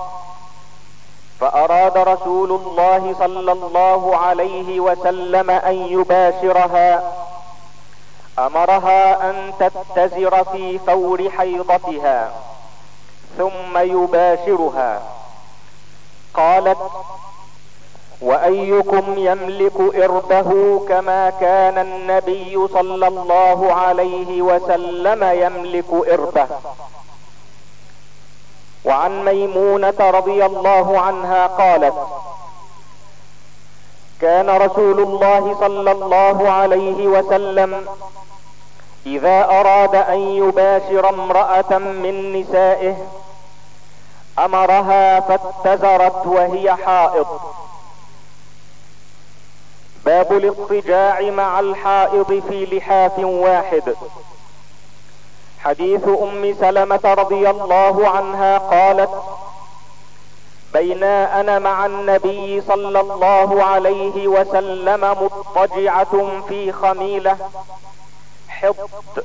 فأراد 1.40 1.98
رسول 1.98 2.50
الله 2.50 3.14
صلى 3.18 3.52
الله 3.52 4.16
عليه 4.16 4.80
وسلم 4.80 5.50
أن 5.50 5.74
يباشرها 5.74 7.12
أمرها 8.38 9.30
أن 9.30 9.52
تتزر 9.58 10.44
في 10.44 10.78
فور 10.78 11.30
حيضتها 11.30 12.32
ثم 13.38 13.78
يباشرها. 13.78 15.02
قالت 16.34 16.78
وأيكم 18.20 19.18
يملك 19.18 19.80
إربه 20.04 20.80
كما 20.88 21.30
كان 21.30 21.78
النبي 21.78 22.68
صلى 22.72 23.06
الله 23.08 23.72
عليه 23.72 24.42
وسلم 24.42 25.24
يملك 25.24 26.08
إربه. 26.12 26.46
وعن 28.84 29.24
ميمونة 29.24 29.94
رضي 30.00 30.46
الله 30.46 31.00
عنها 31.00 31.46
قالت 31.46 31.94
كان 34.20 34.50
رسول 34.50 35.00
الله 35.00 35.56
صلى 35.60 35.90
الله 35.92 36.50
عليه 36.50 37.06
وسلم 37.06 37.86
إذا 39.06 39.44
أراد 39.44 39.94
أن 39.94 40.18
يباشر 40.18 41.08
امرأة 41.08 41.78
من 41.78 42.40
نسائه 42.40 42.96
أمرها 44.38 45.20
فاتزرت 45.20 46.26
وهي 46.26 46.74
حائض. 46.74 47.26
باب 50.08 50.32
الاضطجاع 50.32 51.20
مع 51.20 51.60
الحائض 51.60 52.42
في 52.48 52.66
لحاف 52.66 53.18
واحد. 53.18 53.94
حديث 55.60 56.08
أم 56.08 56.54
سلمة 56.60 57.00
رضي 57.04 57.50
الله 57.50 58.08
عنها 58.08 58.58
قالت 58.58 59.10
بينا 60.72 61.40
أنا 61.40 61.58
مع 61.58 61.86
النبي 61.86 62.60
صلى 62.60 63.00
الله 63.00 63.64
عليه 63.64 64.28
وسلم 64.28 65.00
مضطجعة 65.22 66.40
في 66.48 66.72
خميلة 66.72 67.36
حط 68.48 69.24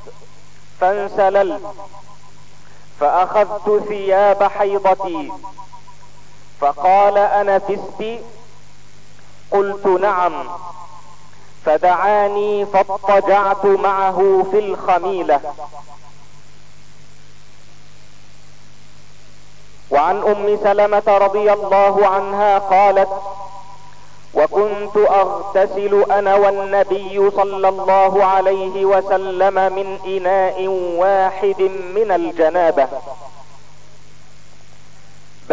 فانسللت 0.82 1.62
فأخذت 3.00 3.84
ثياب 3.88 4.43
حيضتي 4.43 5.32
فقال 6.62 7.17
أنا 7.17 7.60
فستي 7.60 8.19
قلت 9.54 9.86
نعم. 9.86 10.34
فدعاني 11.66 12.66
فاضطجعت 12.66 13.66
معه 13.66 14.46
في 14.52 14.60
الخميلة. 14.60 15.39
وعن 19.92 20.24
أم 20.24 20.60
سلمة 20.63 21.04
رضي 21.08 21.54
الله 21.54 22.08
عنها 22.08 22.58
قالت 22.58 23.10
وكنت 24.34 24.98
أغتسل 24.98 26.12
أنا 26.12 26.36
والنبي 26.36 27.32
صلى 27.32 27.70
الله 27.70 28.26
عليه 28.26 28.86
وسلم 28.86 29.54
من 29.54 30.00
إناء 30.06 30.68
واحد 30.98 31.62
من 31.96 32.12
الجنابة. 32.12 32.88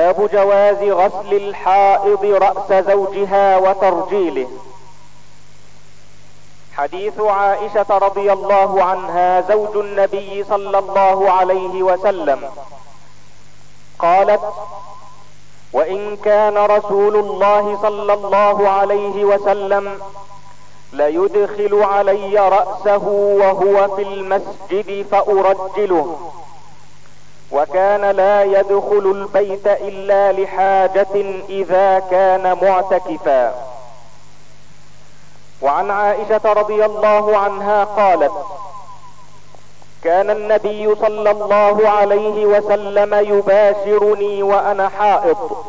باب 0.00 0.30
جواز 0.32 0.82
غسل 0.82 1.32
الحائض 1.34 2.24
رأس 2.24 2.84
زوجها 2.84 3.58
وترجيله. 3.58 4.48
حديث 6.76 7.20
عائشة 7.20 7.86
رضي 7.90 8.32
الله 8.32 8.84
عنها 8.84 9.40
زوج 9.40 9.76
النبي 9.76 10.44
صلى 10.44 10.78
الله 10.78 11.30
عليه 11.30 11.82
وسلم. 11.82 12.40
قالت 13.98 14.40
وإن 15.72 16.16
كان 16.16 16.56
رسول 16.58 17.16
الله 17.16 17.78
صلى 17.82 18.12
الله 18.12 18.68
عليه 18.68 19.24
وسلم 19.24 19.98
ليدخل 20.92 21.82
علي 21.82 22.38
رأسه 22.38 23.06
وهو 23.42 23.96
في 23.96 24.02
المسجد 24.02 25.06
فأرجله. 25.10 26.18
وكان 27.52 28.00
لا 28.10 28.42
يدخل 28.42 29.12
البيت 29.16 29.66
إلا 29.66 30.32
لحاجة 30.32 31.42
إذا 31.48 31.98
كان 31.98 32.58
معتكفا. 32.62 33.54
وعن 35.62 35.90
عائشة 35.90 36.40
رضي 36.44 36.84
الله 36.84 37.36
عنها 37.38 37.84
قالت 37.84 38.32
كان 40.04 40.30
النبي 40.30 40.94
صلى 40.94 41.30
الله 41.30 41.88
عليه 41.88 42.46
وسلم 42.46 43.14
يباشرني 43.14 44.42
وأنا 44.42 44.88
حائض 44.88 45.64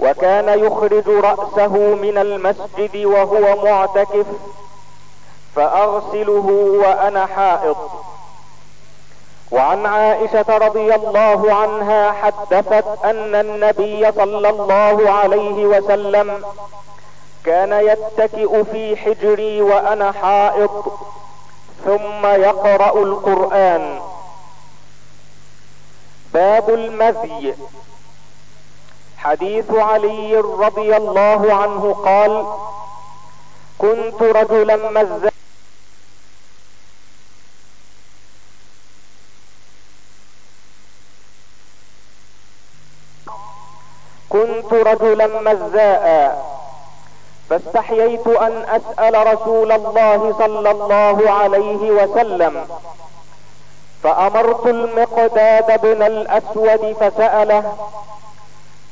وكان 0.00 0.58
يخرج 0.64 1.08
رأسه 1.08 1.76
من 1.76 2.18
المسجد 2.18 3.04
وهو 3.04 3.64
معتكف 3.64 4.26
فأغسله 5.56 6.76
وأنا 6.82 7.26
حائض 7.26 7.76
وعن 9.50 9.86
عائشة 9.86 10.44
رضي 10.48 10.94
الله 10.94 11.54
عنها 11.54 12.12
حدثت 12.12 13.04
أن 13.04 13.34
النبي 13.34 14.12
صلى 14.12 14.48
الله 14.48 15.10
عليه 15.10 15.66
وسلم 15.66 16.44
كان 17.44 17.72
يتكئ 17.72 18.64
في 18.64 18.96
حجري 18.96 19.62
وأنا 19.62 20.12
حائض 20.12 20.84
ثم 21.84 22.26
يقرأ 22.26 23.02
القرآن. 23.02 24.00
باب 26.34 26.70
المذي. 26.70 27.54
حديث 29.18 29.70
علي 29.70 30.36
رضي 30.36 30.96
الله 30.96 31.54
عنه 31.54 31.96
قال 32.04 32.46
كنت 33.78 34.22
رجلا 34.22 34.76
مزا 34.76 35.30
كنت 44.36 44.72
رجلا 44.72 45.26
مزاء 45.26 46.06
فاستحييت 47.50 48.26
أن 48.26 48.64
أسأل 48.68 49.26
رسول 49.32 49.72
الله 49.72 50.34
صلى 50.38 50.70
الله 50.70 51.30
عليه 51.30 51.90
وسلم 51.90 52.66
فأمرت 54.02 54.66
المقداد 54.66 55.80
بن 55.80 56.02
الأسود 56.02 56.96
فسأله 57.00 57.76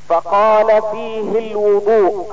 فقال 0.09 0.83
فيه 0.93 1.39
الوضوء 1.39 2.33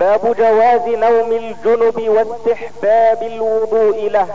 باب 0.00 0.36
جواز 0.38 0.82
نوم 0.88 1.32
الجنب 1.32 2.08
واستحباب 2.08 3.22
الوضوء 3.22 4.08
له. 4.10 4.28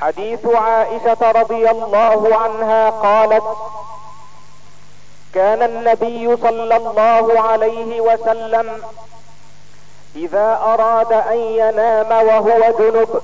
حديث 0.00 0.46
عائشة 0.46 1.30
رضي 1.30 1.70
الله 1.70 2.36
عنها 2.36 2.90
قالت 2.90 3.44
كان 5.34 5.62
النبي 5.62 6.36
صلى 6.36 6.76
الله 6.76 7.40
عليه 7.40 8.00
وسلم 8.00 8.82
إذا 10.16 10.58
أراد 10.62 11.12
أن 11.12 11.36
ينام 11.36 12.26
وهو 12.26 12.60
جنب 12.78 13.20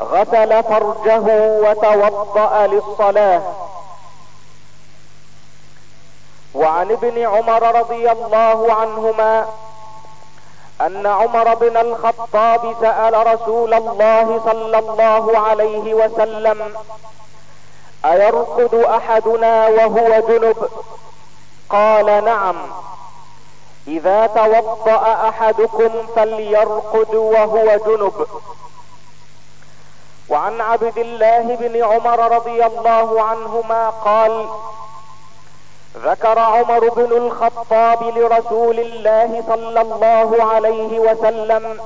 غسل 0.00 0.62
فرجه 0.62 1.26
وتوضأ 1.64 2.66
للصلاة. 2.66 3.42
وعن 6.54 6.90
ابن 6.90 7.26
عمر 7.26 7.80
رضي 7.80 8.10
الله 8.10 8.74
عنهما 8.74 9.46
أن 10.80 11.06
عمر 11.06 11.54
بن 11.54 11.76
الخطاب 11.76 12.76
سأل 12.80 13.26
رسول 13.26 13.74
الله 13.74 14.40
صلى 14.44 14.78
الله 14.78 15.38
عليه 15.38 15.94
وسلم 15.94 16.74
أيرقد 18.04 18.74
أحدنا 18.74 19.68
وهو 19.68 20.20
جنب؟ 20.28 20.68
قال 21.70 22.24
نعم. 22.24 22.56
إذا 23.88 24.26
توضأ 24.26 25.28
أحدكم 25.28 25.90
فليرقد 26.16 27.14
وهو 27.14 27.76
جنب. 27.86 28.26
وعن 30.28 30.60
عبد 30.60 30.98
الله 30.98 31.56
بن 31.56 31.84
عمر 31.84 32.32
رضي 32.36 32.66
الله 32.66 33.22
عنهما 33.22 33.90
قال 33.90 34.48
ذكر 35.96 36.38
عمر 36.38 36.88
بن 36.88 37.12
الخطاب 37.16 38.02
لرسول 38.18 38.78
الله 38.80 39.44
صلى 39.48 39.80
الله 39.80 40.44
عليه 40.44 40.98
وسلم 41.00 41.80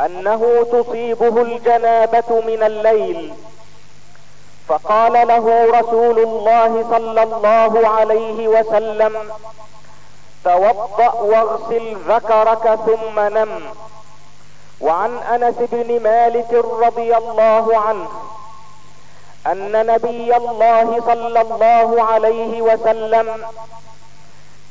أنه 0.00 0.66
تصيبه 0.72 1.42
الجنابة 1.42 2.40
من 2.46 2.62
الليل 2.62 3.34
فقال 4.68 5.12
له 5.28 5.64
رسول 5.80 6.18
الله 6.18 6.84
صلى 6.90 7.22
الله 7.22 7.88
عليه 7.88 8.48
وسلم 8.48 9.30
توضأ 10.44 11.12
واغسل 11.14 11.96
ذكرك 12.08 12.78
ثم 12.86 13.20
نم. 13.20 13.60
وعن 14.80 15.16
أنس 15.18 15.54
بن 15.72 16.02
مالك 16.02 16.52
رضي 16.82 17.16
الله 17.16 17.78
عنه 17.78 18.08
أن 19.52 19.86
نبي 19.86 20.36
الله 20.36 21.00
صلى 21.06 21.40
الله 21.40 22.02
عليه 22.02 22.62
وسلم 22.62 23.44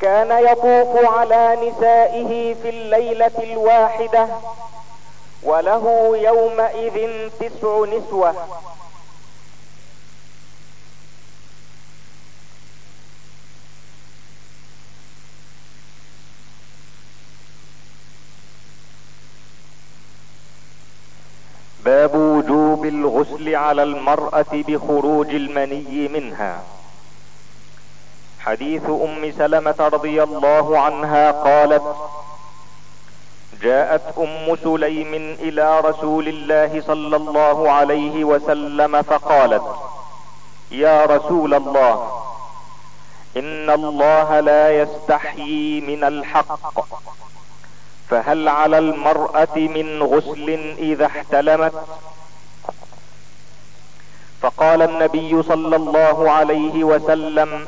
كان 0.01 0.31
يطوف 0.45 1.13
على 1.17 1.57
نسائه 1.69 2.53
في 2.61 2.69
الليلة 2.69 3.31
الواحدة 3.39 4.27
وله 5.43 6.11
يومئذ 6.21 7.29
تسع 7.39 7.85
نسوة. 7.85 8.33
باب 21.87 22.15
وجوب 22.15 22.85
الغسل 22.85 23.55
على 23.55 23.83
المرأة 23.83 24.51
بخروج 24.53 25.29
المني 25.29 26.07
منها. 26.07 26.63
حديث 28.39 28.89
أم 28.89 29.31
سلمة 29.37 29.75
رضي 29.79 30.23
الله 30.23 30.79
عنها 30.79 31.31
قالت 31.31 31.83
جاءت 33.61 34.17
أم 34.17 34.55
سليم 34.63 35.13
إلى 35.39 35.79
رسول 35.79 36.27
الله 36.27 36.81
صلى 36.87 37.15
الله 37.15 37.71
عليه 37.71 38.23
وسلم 38.23 39.01
فقالت 39.01 39.63
يا 40.71 41.05
رسول 41.05 41.53
الله 41.53 42.21
إن 43.37 43.69
الله 43.69 44.39
لا 44.39 44.81
يستحيي 44.81 45.81
من 45.81 46.03
الحق. 46.03 46.79
فهل 48.09 48.49
على 48.49 48.77
المرأة 48.77 49.55
من 49.55 50.03
غسل 50.03 50.75
إذا 50.77 51.05
احتلمت؟ 51.05 51.73
فقال 54.41 54.81
النبي 54.81 55.43
صلى 55.43 55.75
الله 55.75 56.31
عليه 56.31 56.83
وسلم 56.83 57.67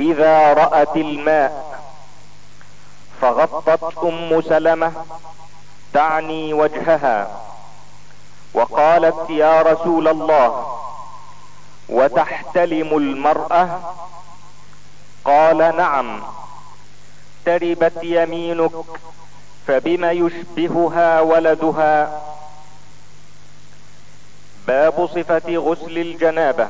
إذا 0.00 0.52
رأت 0.52 0.96
الماء 0.96 1.80
فغطت 3.20 4.04
أم 4.04 4.42
سلمة 4.42 4.92
تعني 5.92 6.54
وجهها. 6.54 7.40
وقالت 8.54 9.30
يا 9.30 9.62
رسول 9.62 10.08
الله 10.08 10.76
وتحتلم 11.88 12.96
المرأة؟ 12.96 13.80
قال 15.24 15.76
نعم 15.76 16.22
تربت 17.44 17.98
يمينك. 18.02 18.72
فبما 19.66 20.10
يشبهها 20.10 21.20
ولدها 21.20 22.20
باب 24.66 25.08
صفة 25.14 25.56
غسل 25.56 25.98
الجنابة. 25.98 26.68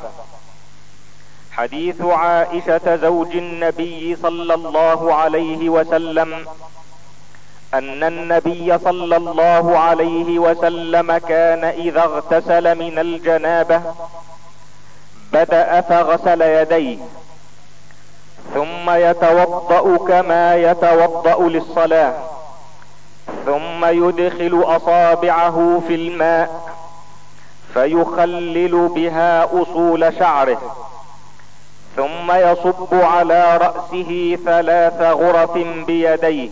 حديث 1.53 2.03
عائشة 2.03 2.97
زوج 2.97 3.37
النبي 3.37 4.17
صلى 4.23 4.55
الله 4.55 5.15
عليه 5.15 5.69
وسلم 5.69 6.47
أن 7.75 8.03
النبي 8.05 8.79
صلى 8.79 9.17
الله 9.17 9.79
عليه 9.79 10.39
وسلم 10.39 11.19
كان 11.19 11.65
إذا 11.65 12.01
اغتسل 12.01 12.79
من 12.79 12.99
الجنابة 12.99 13.83
بدأ 15.33 15.81
فغسل 15.81 16.43
يديه 16.43 16.99
ثم 18.55 18.91
يتوضأ 18.91 19.97
كما 19.97 20.57
يتوضأ 20.57 21.49
للصلاة. 21.49 22.15
ثم 23.47 23.85
يدخل 23.85 24.63
أصابعه 24.65 25.83
في 25.89 25.95
الماء 25.95 26.75
فيخلل 27.75 28.89
بها 28.95 29.63
أصول 29.63 30.15
شعره 30.19 30.77
ثم 31.97 32.33
يصب 32.33 32.95
على 32.95 33.57
رأسه 33.57 34.39
ثلاث 34.45 35.03
غرف 35.03 35.59
بيديه 35.87 36.51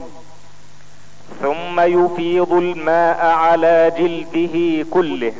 ثم 1.42 1.80
يفيض 1.80 2.52
الماء 2.52 3.26
على 3.26 3.92
جلده 3.98 4.86
كله. 4.90 5.32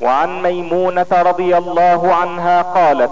وعن 0.00 0.42
ميمونة 0.42 1.06
رضي 1.12 1.56
الله 1.56 2.14
عنها 2.14 2.62
قالت 2.62 3.10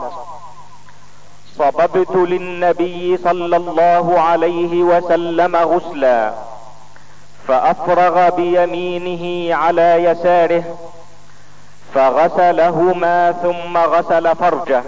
صببت 1.59 2.17
للنبي 2.17 3.17
صلى 3.17 3.57
الله 3.57 4.21
عليه 4.21 4.83
وسلم 4.83 5.57
غسلا 5.57 6.33
فأفرغ 7.49 8.31
بيمينه 8.31 9.55
على 9.57 10.05
يساره 10.05 10.65
فغسلهما 11.95 13.33
ثم 13.33 13.77
غسل 13.79 14.37
فرجه 14.37 14.83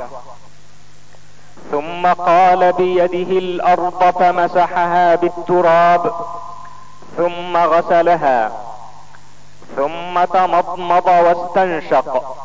ثم 1.71 2.07
قال 2.07 2.73
بيده 2.73 3.39
الأرض 3.39 4.11
فمسحها 4.21 5.15
بالتراب 5.15 6.13
ثم 7.17 7.57
غسلها 7.57 8.53
ثم 9.77 10.25
تمضمض 10.25 11.07
واستنشق. 11.07 12.37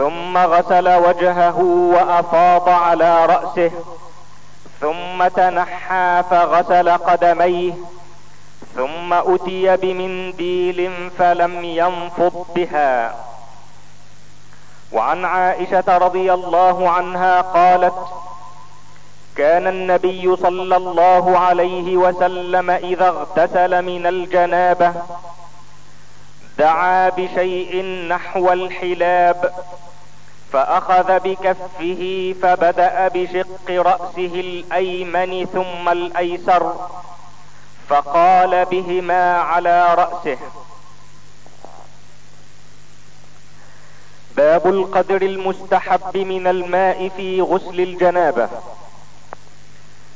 ثم 0.00 0.38
غسل 0.38 0.88
وجهه 0.88 1.58
وأفاض 1.94 2.68
على 2.68 3.26
رأسه 3.26 3.70
ثم 4.80 5.28
تنحى 5.28 6.22
فغسل 6.30 6.90
قدميه 6.90 7.72
ثم 8.76 9.12
أتي 9.12 9.76
بمنديل 9.76 11.10
فلم 11.18 11.64
ينفض 11.64 12.46
بها. 12.54 13.14
وعن 14.92 15.24
عائشة 15.24 15.98
رضي 15.98 16.32
الله 16.32 16.90
عنها 16.90 17.40
قالت 17.40 17.94
كان 19.36 19.66
النبي 19.66 20.36
صلى 20.36 20.76
الله 20.76 21.38
عليه 21.38 21.96
وسلم 21.96 22.70
إذا 22.70 23.08
اغتسل 23.08 23.82
من 23.82 24.06
الجنابة 24.06 24.92
دعا 26.58 27.08
بشيء 27.08 27.84
نحو 28.08 28.52
الحلاب 28.52 29.54
فأخذ 30.52 31.18
بكفه 31.18 32.34
فبدأ 32.42 33.08
بشق 33.08 33.70
رأسه 33.70 34.40
الأيمن 34.40 35.46
ثم 35.46 35.88
الأيسر 35.88 36.88
فقال 37.88 38.64
بهما 38.64 39.40
على 39.40 39.94
رأسه. 39.94 40.38
باب 44.36 44.66
القدر 44.66 45.22
المستحب 45.22 46.16
من 46.16 46.46
الماء 46.46 47.08
في 47.16 47.40
غسل 47.40 47.80
الجنابة. 47.80 48.48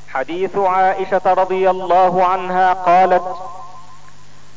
حديث 0.08 0.56
عائشة 0.56 1.22
رضي 1.26 1.70
الله 1.70 2.24
عنها 2.24 2.72
قالت 2.72 3.36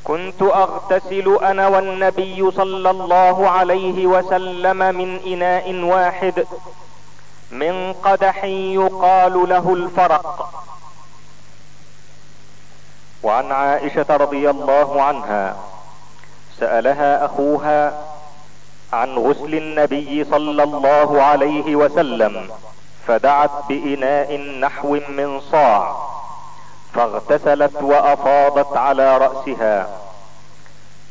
كنت 0.07 0.41
أغتسل 0.41 1.37
أنا 1.43 1.67
والنبي 1.67 2.51
صلى 2.51 2.89
الله 2.89 3.49
عليه 3.49 4.07
وسلم 4.07 4.77
من 4.77 5.19
إناء 5.25 5.73
واحد 5.73 6.47
من 7.51 7.93
قدح 7.93 8.43
يقال 8.43 9.49
له 9.49 9.73
الفرق. 9.73 10.49
وعن 13.23 13.51
عائشة 13.51 14.05
رضي 14.09 14.49
الله 14.49 15.01
عنها 15.03 15.55
سألها 16.59 17.25
أخوها 17.25 18.05
عن 18.93 19.15
غسل 19.17 19.55
النبي 19.55 20.23
صلى 20.23 20.63
الله 20.63 21.21
عليه 21.21 21.75
وسلم 21.75 22.49
فدعت 23.07 23.51
بإناء 23.69 24.37
نحو 24.37 24.99
من 25.09 25.41
صاع. 25.51 26.16
فاغتسلت 26.97 27.81
وأفاضت 27.81 28.77
على 28.77 29.17
رأسها 29.17 29.99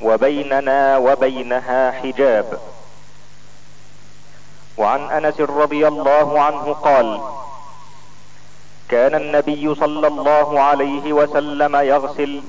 وبيننا 0.03 0.97
وبينها 0.97 1.91
حجاب. 1.91 2.59
وعن 4.79 5.11
أنس 5.11 5.41
رضي 5.41 5.89
الله 5.89 6.41
عنه 6.41 6.73
قال 6.73 7.21
كان 8.89 9.15
النبي 9.15 9.75
صلى 9.75 10.07
الله 10.07 10.61
عليه 10.61 11.13
وسلم 11.13 11.77
يغسل 11.77 12.43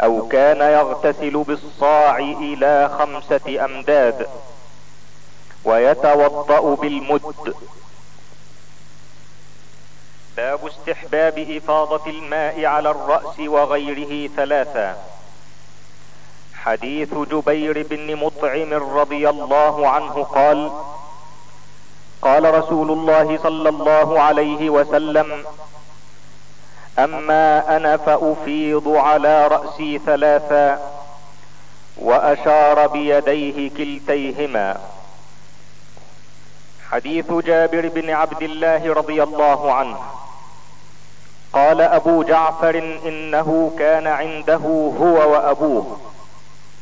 أو 0.00 0.28
كان 0.28 0.60
يغتسل 0.60 1.44
بالصاع 1.44 2.18
إلى 2.18 2.90
خمسة 2.98 3.64
أمداد 3.64 4.26
ويتوضأ 5.64 6.74
بالمد. 6.74 7.54
باب 10.36 10.66
استحباب 10.66 11.38
إفاضة 11.38 12.10
الماء 12.10 12.64
على 12.64 12.90
الرأس 12.90 13.38
وغيره 13.40 14.30
ثلاثا 14.36 14.96
حديث 16.54 17.14
جبير 17.14 17.86
بن 17.90 18.16
مطعم 18.16 18.72
رضي 18.72 19.28
الله 19.28 19.88
عنه 19.88 20.22
قال 20.22 20.70
قال 22.22 22.54
رسول 22.54 22.90
الله 22.90 23.38
صلى 23.42 23.68
الله 23.68 24.20
عليه 24.20 24.70
وسلم 24.70 25.44
أما 26.98 27.76
أنا 27.76 27.96
فأفيض 27.96 28.88
على 28.88 29.46
رأسي 29.46 29.98
ثلاثا 29.98 30.92
وأشار 31.96 32.86
بيديه 32.86 33.70
كلتيهما. 33.70 34.80
حديث 36.90 37.32
جابر 37.32 37.88
بن 37.88 38.10
عبد 38.10 38.42
الله 38.42 38.94
رضي 38.94 39.22
الله 39.22 39.72
عنه. 39.72 39.98
قال 41.52 41.80
أبو 41.80 42.22
جعفر 42.22 42.78
إنه 43.06 43.74
كان 43.78 44.06
عنده 44.06 44.56
هو 45.00 45.32
وأبوه 45.32 46.00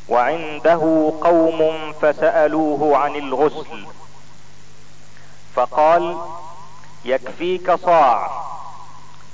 وعنده 0.09 1.13
قوم 1.21 1.93
فسألوه 2.01 2.97
عن 2.97 3.15
الغسل. 3.15 3.85
فقال 5.55 6.17
يكفيك 7.05 7.75
صاع. 7.75 8.31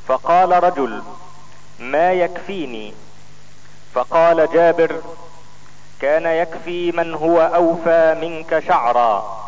فقال 0.08 0.64
رجل 0.64 1.04
ما 1.80 2.12
يكفيني؟ 2.12 2.94
فقال 3.94 4.50
جابر 4.54 5.02
كان 6.02 6.26
يكفي 6.26 6.92
من 6.92 7.14
هو 7.14 7.42
أوفى 7.42 8.18
منك 8.22 8.64
شعرا 8.68 9.42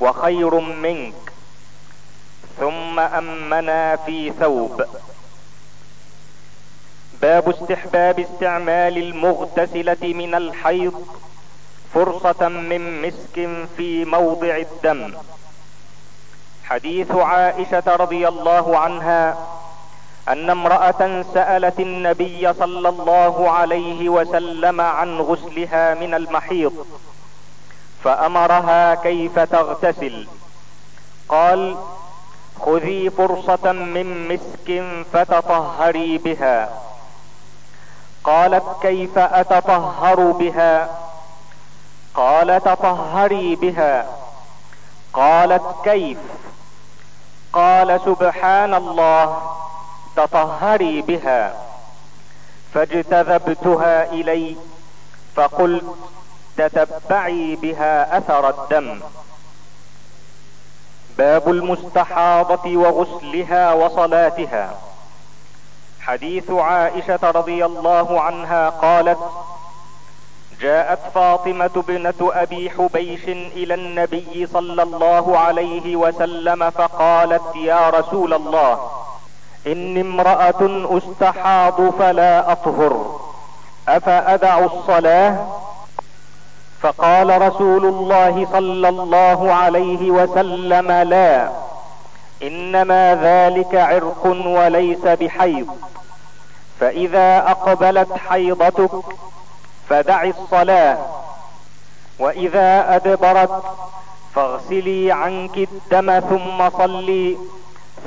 وخير 0.00 0.60
منك 0.60 1.32
ثم 2.60 2.98
أمنا 2.98 3.96
في 3.96 4.32
ثوب. 4.40 4.84
باب 7.22 7.48
استحباب 7.48 8.20
استعمال 8.20 8.98
المغتسلة 8.98 9.96
من 10.02 10.34
الحيض 10.34 11.06
فرصة 11.94 12.48
من 12.48 13.02
مسك 13.02 13.66
في 13.76 14.04
موضع 14.04 14.56
الدم. 14.56 15.14
حديث 16.64 17.10
عائشة 17.10 17.82
رضي 17.86 18.28
الله 18.28 18.78
عنها 18.78 19.36
أن 20.28 20.50
امرأة 20.50 21.24
سألت 21.34 21.80
النبي 21.80 22.52
صلى 22.52 22.88
الله 22.88 23.50
عليه 23.50 24.08
وسلم 24.08 24.80
عن 24.80 25.18
غسلها 25.18 25.94
من 25.94 26.14
المحيض 26.14 26.86
فأمرها 28.04 28.94
كيف 28.94 29.38
تغتسل. 29.38 30.26
قال 31.28 31.76
خذي 32.60 33.10
فرصة 33.10 33.72
من 33.72 34.28
مسك 34.28 34.84
فتطهري 35.12 36.18
بها. 36.18 36.87
قالت 38.28 38.64
كيف 38.82 39.18
أتطهر 39.18 40.20
بها؟ 40.20 40.88
قال 42.14 42.62
تطهري 42.62 43.56
بها. 43.56 44.06
قالت 45.12 45.62
كيف؟ 45.84 46.18
قال 47.52 48.00
سبحان 48.04 48.74
الله 48.74 49.42
تطهري 50.16 51.02
بها. 51.02 51.54
فاجتذبتها 52.74 54.12
إلي 54.12 54.56
فقلت 55.36 55.84
تتبعي 56.56 57.56
بها 57.56 58.18
أثر 58.18 58.48
الدم. 58.48 59.00
باب 61.18 61.48
المستحاضة 61.48 62.76
وغسلها 62.76 63.72
وصلاتها. 63.72 64.87
حديث 66.08 66.50
عائشة 66.50 67.18
رضي 67.22 67.64
الله 67.64 68.20
عنها 68.20 68.68
قالت 68.68 69.18
جاءت 70.60 70.98
فاطمة 71.14 71.84
بنة 71.88 72.14
أبي 72.20 72.70
حبيش 72.70 73.24
إلى 73.28 73.74
النبي 73.74 74.46
صلى 74.52 74.82
الله 74.82 75.38
عليه 75.38 75.96
وسلم 75.96 76.70
فقالت 76.70 77.56
يا 77.56 77.90
رسول 77.90 78.34
الله 78.34 78.78
إني 79.66 80.00
امرأة 80.00 80.88
أستحاض 80.98 81.90
فلا 81.98 82.52
أطهر 82.52 83.20
أفأدع 83.88 84.58
الصلاة؟ 84.58 85.36
فقال 86.82 87.42
رسول 87.42 87.86
الله 87.86 88.46
صلى 88.52 88.88
الله 88.88 89.52
عليه 89.52 90.10
وسلم 90.10 90.92
لا. 90.92 91.48
إنما 92.42 93.14
ذلك 93.14 93.74
عرق 93.74 94.26
وليس 94.46 95.04
بحيض. 95.04 95.76
فإذا 96.80 97.50
أقبلت 97.50 98.12
حيضتك 98.28 99.04
فدع 99.88 100.22
الصلاة 100.22 100.98
وإذا 102.18 102.96
أدبرت 102.96 103.62
فاغسلي 104.34 105.12
عنك 105.12 105.56
الدم 105.56 106.20
ثم 106.20 106.70
صلي 106.78 107.36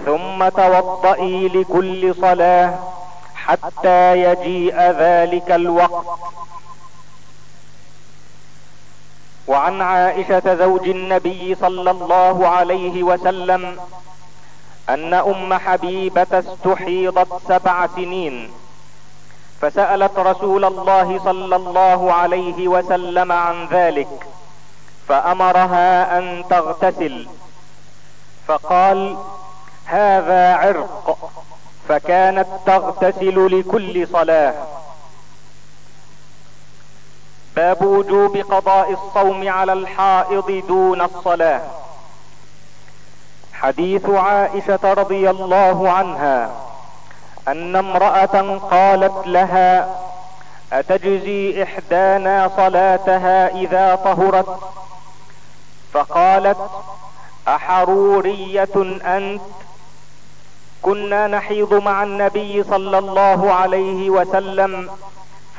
ثم 0.06 0.50
توضئي 0.50 1.48
لكل 1.48 2.16
صلاة 2.22 2.80
حتى 3.36 4.22
يجيء 4.22 4.76
ذلك 4.76 5.52
الوقت. 5.52 6.06
وعن 9.48 9.82
عائشة 9.82 10.56
زوج 10.56 10.90
النبي 10.90 11.56
صلى 11.56 11.92
الله 11.92 12.48
عليه 12.48 13.04
وسلم 13.04 13.78
أن 14.94 15.14
أم 15.14 15.54
حبيبة 15.54 16.28
استحيضت 16.34 17.42
سبع 17.48 17.88
سنين. 17.88 18.52
فسألت 19.62 20.20
رسول 20.20 20.66
الله 20.66 21.20
صلى 21.24 21.56
الله 21.56 22.14
عليه 22.14 22.68
وسلم 22.68 23.32
عن 23.32 23.68
ذلك 23.72 24.28
فأمرها 25.08 26.18
أن 26.18 26.44
تغتسل. 26.50 27.28
فقال 28.48 29.18
هذا 29.86 30.56
عرق 30.56 31.18
فكانت 31.90 32.48
تغتسل 32.66 33.60
لكل 33.60 34.08
صلاة. 34.08 34.54
باب 37.56 37.82
وجوب 37.82 38.38
قضاء 38.38 38.92
الصوم 38.92 39.50
على 39.50 39.74
الحائض 39.74 40.64
دون 40.68 41.02
الصلاة. 41.02 41.62
حديث 43.62 44.10
عائشة 44.10 44.80
رضي 44.84 45.30
الله 45.30 45.92
عنها 45.92 46.50
أن 47.48 47.76
امرأة 47.76 48.58
قالت 48.58 49.28
لها 49.28 49.96
أتجزي 50.74 51.64
إحدانا 51.64 52.52
صلاتها 52.58 53.48
إذا 53.48 53.96
طهرت؟ 53.96 54.60
فقالت 55.94 56.58
أحرورية 57.48 59.00
أنت؟ 59.06 59.42
كنا 60.82 61.28
نحيض 61.28 61.74
مع 61.74 62.04
النبي 62.04 62.64
صلى 62.64 62.98
الله 62.98 63.54
عليه 63.54 64.10
وسلم 64.10 64.90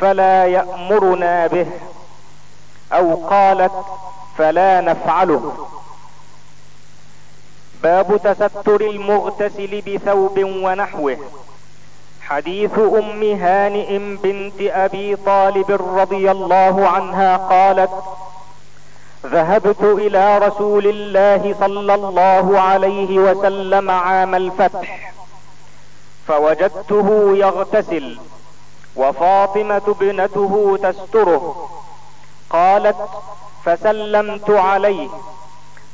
فلا 0.01 0.47
يأمرنا 0.47 1.47
به. 1.47 1.67
أو 2.93 3.27
قالت 3.31 3.73
فلا 4.39 4.81
نفعله. 4.81 5.69
باب 7.83 8.17
تستر 8.25 8.81
المغتسل 8.81 9.81
بثوب 9.81 10.39
ونحوه. 10.39 11.17
حديث 12.23 12.79
أم 12.79 13.23
هانئ 13.23 13.99
بنت 13.99 14.61
أبي 14.61 15.17
طالب 15.17 15.71
رضي 15.97 16.31
الله 16.31 16.89
عنها 16.89 17.37
قالت 17.37 17.91
ذهبت 19.27 19.83
إلى 19.83 20.39
رسول 20.39 20.87
الله 20.87 21.55
صلى 21.61 21.95
الله 21.95 22.61
عليه 22.61 23.19
وسلم 23.19 23.91
عام 23.91 24.35
الفتح 24.35 25.13
فوجدته 26.29 27.37
يغتسل 27.37 28.19
وفاطمة 28.97 29.83
ابنته 29.89 30.79
تستره 30.83 31.69
قالت 32.51 32.97
فسلمت 33.65 34.51
عليه 34.51 35.09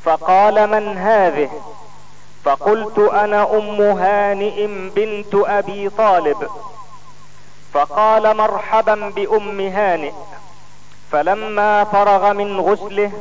فقال 0.09 0.66
من 0.66 0.99
هذه؟ 0.99 1.51
فقلت 2.44 2.99
أنا 2.99 3.42
أم 3.59 3.81
هانئ 3.81 4.66
بنت 4.66 5.35
أبي 5.35 5.88
طالب. 5.88 6.49
فقال 7.73 8.37
مرحبا 8.37 9.12
بأم 9.16 9.61
هانئ. 9.61 10.12
فلما 11.12 11.85
فرغ 11.85 12.33
من 12.33 12.61
غسله 12.61 13.12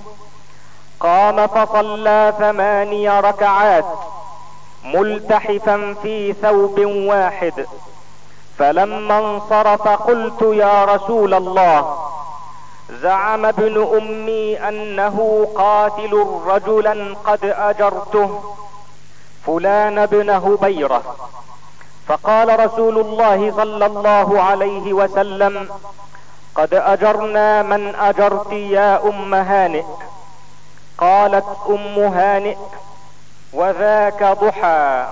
قام 1.00 1.47
فصلى 1.47 2.34
ثماني 2.39 3.10
ركعات 3.19 3.86
ملتحفا 4.84 5.95
في 6.04 6.34
ثوب 6.34 6.80
واحد. 6.86 7.65
فلما 8.58 9.19
انصرف 9.19 9.88
قلت 9.88 10.41
يا 10.41 10.86
رسول 10.86 11.34
الله 11.34 12.07
زعم 12.89 13.45
ابن 13.45 13.97
أمي 13.97 14.67
أنه 14.67 15.47
قاتل 15.56 16.41
رجلا 16.45 17.15
قد 17.26 17.45
أجرته 17.45 18.43
فلان 19.45 20.06
بن 20.06 20.30
هبيرة. 20.30 21.15
فقال 22.08 22.60
رسول 22.60 23.00
الله 23.00 23.52
صلى 23.52 23.86
الله 23.86 24.41
عليه 24.41 24.93
وسلم 24.93 25.69
قد 26.56 26.73
أجرنا 26.73 27.62
من 27.62 27.95
أجرت 27.95 28.52
يا 28.52 29.04
أم 29.10 29.34
هانئ. 29.34 29.84
قالت 30.97 31.45
أم 31.69 32.00
هانئ 32.00 32.58
وذاك 33.54 34.23
ضحى. 34.23 35.08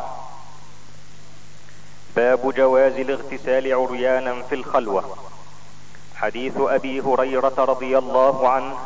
باب 2.16 2.54
جواز 2.58 2.94
الاغتسال 2.94 3.74
عريانا 3.74 4.42
في 4.50 4.56
الخلوة. 4.56 5.04
حديث 6.16 6.54
أبي 6.58 7.02
هريرة 7.02 7.54
رضي 7.58 7.98
الله 7.98 8.50
عنه 8.50 8.78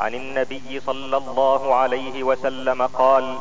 عن 0.00 0.14
النبي 0.14 0.80
صلى 0.80 1.16
الله 1.16 1.74
عليه 1.74 2.22
وسلم 2.22 2.82
قال 2.86 3.38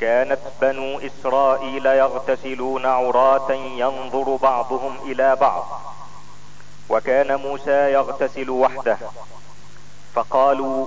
كانت 0.00 0.38
بنو 0.60 0.98
إسرائيل 0.98 1.86
يغتسلون 1.86 2.86
عراة 2.86 3.52
ينظر 3.52 4.36
بعضهم 4.42 4.96
إلى 5.04 5.36
بعض 5.36 5.64
وكان 6.88 7.36
موسى 7.40 7.92
يغتسل 7.92 8.50
وحده 8.50 8.98
فقالوا 10.14 10.86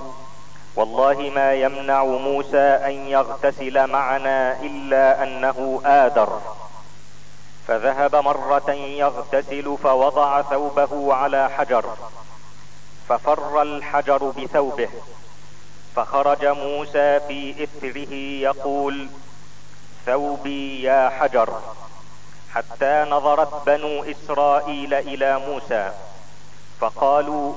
والله 0.76 1.32
ما 1.36 1.54
يمنع 1.54 2.04
موسى 2.04 2.58
أن 2.58 2.92
يغتسل 2.92 3.88
معنا 3.88 4.60
إلا 4.62 5.24
أنه 5.24 5.82
ادر 5.86 6.42
فذهب 7.68 8.16
مرة 8.16 8.72
يغتسل 8.72 9.78
فوضع 9.84 10.42
ثوبه 10.42 11.14
على 11.14 11.50
حجر 11.50 11.86
ففر 13.10 13.62
الحجر 13.62 14.24
بثوبه 14.24 14.90
فخرج 15.96 16.46
موسى 16.46 17.20
في 17.20 17.64
اثره 17.64 18.14
يقول 18.14 19.08
ثوبي 20.06 20.82
يا 20.84 21.10
حجر 21.10 21.60
حتى 22.54 23.06
نظرت 23.10 23.66
بنو 23.66 24.04
إسرائيل 24.04 24.94
إلى 24.94 25.40
موسى 25.40 25.92
فقالوا 26.80 27.54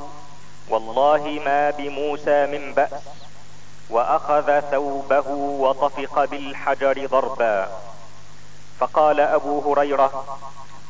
والله 0.69 1.40
ما 1.45 1.71
بموسى 1.71 2.47
من 2.47 2.75
بأس 2.75 3.03
وأخذ 3.90 4.61
ثوبه 4.61 5.29
وطفق 5.61 6.25
بالحجر 6.25 7.07
ضربا. 7.07 7.69
فقال 8.81 9.21
أبو 9.21 9.73
هريرة 9.73 10.39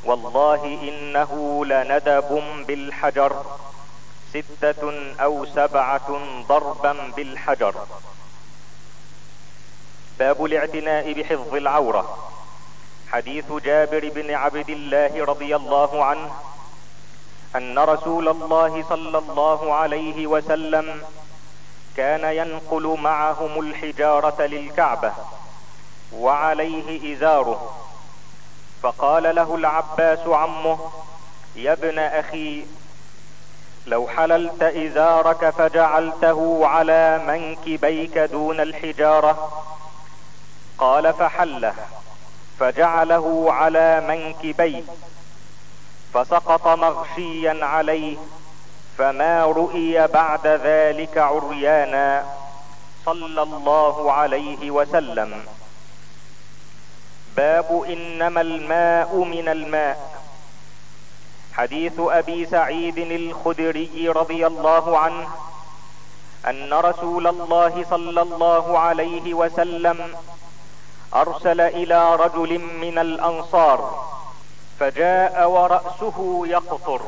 والله 0.04 0.64
إنه 0.64 1.64
لندب 1.64 2.42
بالحجر 2.66 3.44
ستة 4.32 5.14
أو 5.20 5.44
سبعة 5.44 6.18
ضربا 6.48 7.12
بالحجر. 7.16 7.74
باب 10.18 10.44
الاعتناء 10.44 11.12
بحفظ 11.12 11.54
العورة. 11.54 12.18
حديث 13.12 13.52
جابر 13.52 14.08
بن 14.14 14.34
عبد 14.34 14.70
الله 14.70 15.24
رضي 15.24 15.56
الله 15.56 16.04
عنه 16.04 16.30
أن 17.56 17.78
رسول 17.78 18.28
الله 18.28 18.84
صلى 18.88 19.18
الله 19.18 19.74
عليه 19.74 20.26
وسلم 20.26 21.02
كان 21.96 22.36
ينقل 22.36 22.98
معهم 23.00 23.60
الحجارة 23.60 24.42
للكعبة. 24.42 25.12
وعليه 26.18 27.16
إزاره. 27.16 27.74
فقال 28.82 29.34
له 29.34 29.54
العباس 29.54 30.18
عمه 30.26 30.78
يا 31.56 31.72
ابن 31.72 31.98
أخي 31.98 32.64
لو 33.86 34.08
حللت 34.08 34.62
إزارك 34.62 35.50
فجعلته 35.50 36.66
على 36.66 37.20
منكبيك 37.26 38.18
دون 38.18 38.60
الحجارة. 38.60 39.62
قال 40.78 41.12
فحله 41.12 41.74
فجعله 42.58 43.52
على 43.52 44.00
منكبيه 44.00 44.82
فسقط 46.14 46.66
مغشيا 46.68 47.64
عليه 47.64 48.16
فما 48.98 49.44
رؤي 49.44 50.06
بعد 50.06 50.46
ذلك 50.46 51.18
عريانا. 51.18 52.24
صلى 53.04 53.42
الله 53.42 54.12
عليه 54.12 54.70
وسلم. 54.70 55.44
باب 57.36 57.82
إنما 57.88 58.40
الماء 58.40 59.16
من 59.16 59.48
الماء. 59.48 60.14
حديث 61.52 61.92
أبي 61.98 62.46
سعيد 62.46 62.98
الخدري 62.98 64.08
رضي 64.08 64.46
الله 64.46 64.98
عنه 64.98 65.28
أن 66.46 66.72
رسول 66.72 67.26
الله 67.26 67.84
صلى 67.90 68.22
الله 68.22 68.78
عليه 68.78 69.34
وسلم 69.34 70.16
أرسل 71.14 71.60
إلى 71.60 72.16
رجل 72.16 72.58
من 72.58 72.98
الأنصار 72.98 74.04
فجاء 74.80 75.50
ورأسه 75.50 76.42
يقطر. 76.46 77.00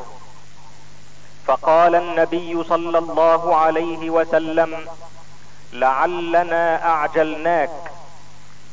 فقال 1.47 1.95
النبي 1.95 2.65
صلى 2.65 2.99
الله 2.99 3.57
عليه 3.57 4.11
وسلم 4.11 4.89
لعلنا 5.73 6.87
أعجلناك. 6.87 7.71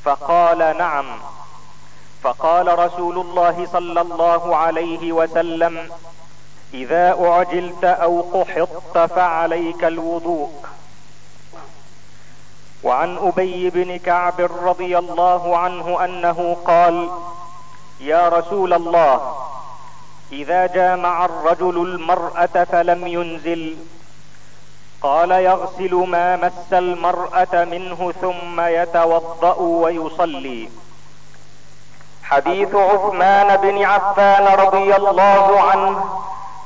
فقال 0.06 0.78
نعم. 0.78 1.20
فقال 2.24 2.80
رسول 2.80 3.19
الله 3.19 3.67
صلى 3.74 4.01
الله 4.01 4.55
عليه 4.55 5.11
وسلم 5.11 5.89
إذا 6.74 7.17
أعجلت 7.28 7.84
أو 7.84 8.21
قحطت 8.21 8.97
فعليك 9.15 9.84
الوضوء. 9.84 10.51
وعن 12.84 13.17
أبي 13.17 13.69
بن 13.69 13.97
كعب 13.97 14.41
رضي 14.63 14.97
الله 14.97 15.57
عنه 15.57 16.05
أنه 16.05 16.57
قال 16.65 17.09
يا 17.99 18.30
رسول 18.30 18.74
الله 18.74 19.36
إذا 20.32 20.67
جامع 20.67 21.26
الرجل 21.26 21.78
المرأة 21.78 22.63
فلم 22.71 23.07
ينزل 23.07 23.78
قال 25.01 25.32
يغسل 25.32 25.93
ما 25.95 26.36
مس 26.36 26.74
المرأة 26.74 27.65
منه 27.65 28.13
ثم 28.21 28.61
يتوضأ 28.61 29.55
ويصلي. 29.59 30.69
حديث 32.34 32.75
عثمان 32.75 33.57
بن 33.57 33.84
عفان 33.84 34.47
رضي 34.47 34.95
الله 34.95 35.61
عنه 35.61 36.03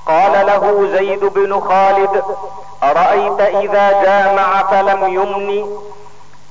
قال 0.05 0.45
له 0.47 0.87
زيد 0.91 1.25
بن 1.25 1.59
خالد 1.59 2.23
أرأيت 2.83 3.41
إذا 3.41 4.03
جامع 4.03 4.63
فلم 4.71 5.07
يمن؟ 5.13 5.65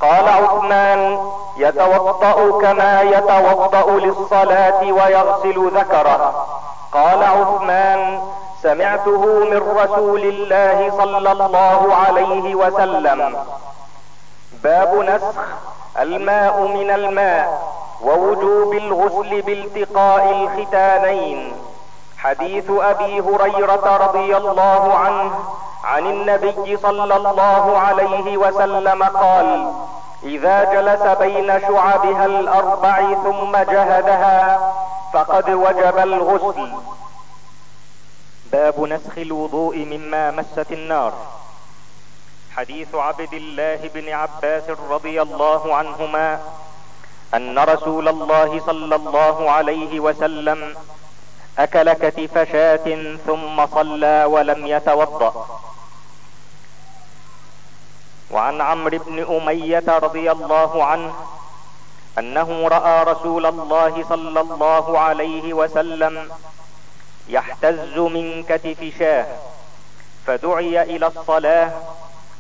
قال 0.00 0.28
عثمان 0.28 1.18
يتوضا 1.56 2.60
كما 2.60 3.02
يتوضا 3.02 3.90
للصلاة 3.90 4.82
ويغسل 4.82 5.70
ذكره. 5.78 6.46
قال 6.92 7.22
عثمان 7.22 8.20
سمعته 8.62 9.22
من 9.50 9.76
رسول 9.76 10.20
الله 10.20 10.92
صلى 10.98 11.32
الله 11.32 11.94
عليه 11.94 12.54
وسلم. 12.54 13.36
باب 14.64 14.94
نسخ. 14.94 15.36
الماء 15.98 16.60
من 16.60 16.90
الماء 16.90 17.72
ووجوب 18.02 18.72
الغسل 18.72 19.42
بالتقاء 19.42 20.30
الختانين. 20.30 21.52
حديث 22.18 22.70
أبي 22.70 23.20
هريرة 23.20 23.96
رضي 23.96 24.36
الله 24.36 24.94
عنه 24.94 25.30
عن 25.84 26.06
النبي 26.06 26.76
صلى 26.76 27.16
الله 27.16 27.78
عليه 27.78 28.36
وسلم 28.36 29.02
قال 29.02 29.72
إذا 30.22 30.64
جلس 30.64 31.02
بين 31.18 31.60
شعبها 31.60 32.26
الأربع 32.26 33.14
ثم 33.24 33.56
جهدها 33.56 34.72
فقد 35.12 35.50
وجب 35.50 35.98
الغسل. 35.98 36.68
باب 38.52 38.80
نسخ 38.80 39.18
الوضوء 39.18 39.76
مما 39.76 40.30
مست 40.30 40.72
النار. 40.72 41.12
حديث 42.56 42.94
عبد 42.94 43.34
الله 43.34 43.90
بن 43.94 44.08
عباس 44.08 44.70
رضي 44.70 45.22
الله 45.22 45.74
عنهما 45.74 46.40
أن 47.34 47.58
رسول 47.58 48.08
الله 48.08 48.60
صلى 48.66 48.96
الله 48.96 49.50
عليه 49.50 50.00
وسلم 50.00 50.74
أكل 51.58 51.92
كتف 51.92 52.52
شاة 52.52 53.16
ثم 53.26 53.66
صلى 53.66 54.24
ولم 54.24 54.66
يتوضأ. 54.66 55.60
وعن 58.30 58.60
عمرو 58.60 58.98
بن 58.98 59.36
أمية 59.36 59.84
رضي 59.88 60.32
الله 60.32 60.84
عنه 60.84 61.14
أنه 62.18 62.68
رأى 62.68 63.04
رسول 63.04 63.46
الله 63.46 64.04
صلى 64.08 64.40
الله 64.40 64.98
عليه 64.98 65.54
وسلم 65.54 66.30
يحتز 67.28 67.98
من 67.98 68.42
كتف 68.42 68.98
شاه 68.98 69.26
فدعي 70.26 70.82
إلى 70.82 71.06
الصلاة 71.06 71.70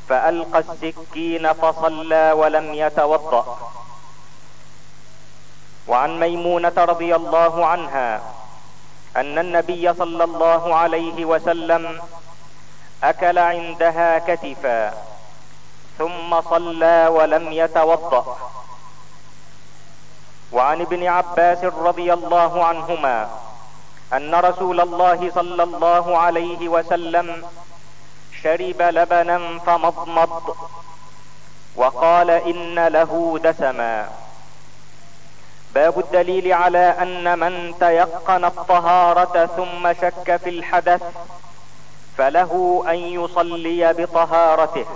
فألقى 0.08 0.58
السكين 0.58 1.52
فصلى 1.52 2.32
ولم 2.32 2.74
يتوضأ. 2.74 3.44
وعن 5.88 6.20
ميمونة 6.20 6.72
رضي 6.76 7.16
الله 7.16 7.66
عنها 7.66 8.20
أن 9.16 9.38
النبي 9.38 9.94
صلى 9.94 10.24
الله 10.24 10.74
عليه 10.74 11.24
وسلم 11.24 12.00
أكل 13.02 13.38
عندها 13.38 14.18
كتفا 14.18 14.94
ثم 15.98 16.40
صلى 16.40 17.06
ولم 17.06 17.52
يتوضأ. 17.52 18.36
وعن 20.52 20.80
ابن 20.80 21.06
عباس 21.06 21.64
رضي 21.64 22.12
الله 22.12 22.64
عنهما 22.64 23.28
أن 24.12 24.34
رسول 24.34 24.80
الله 24.80 25.30
صلى 25.34 25.62
الله 25.62 26.18
عليه 26.18 26.68
وسلم 26.68 27.44
شرب 28.46 28.82
لبنا 28.82 29.58
فمضمض 29.66 30.56
وقال 31.76 32.30
إن 32.30 32.86
له 32.86 33.40
دسما. 33.44 34.08
باب 35.74 35.98
الدليل 35.98 36.52
على 36.52 36.94
أن 37.02 37.38
من 37.38 37.74
تيقن 37.80 38.44
الطهارة 38.44 39.46
ثم 39.46 39.92
شك 39.92 40.36
في 40.36 40.50
الحدث 40.50 41.02
فله 42.18 42.84
أن 42.88 42.94
يصلي 42.94 43.92
بطهارته. 43.92 44.86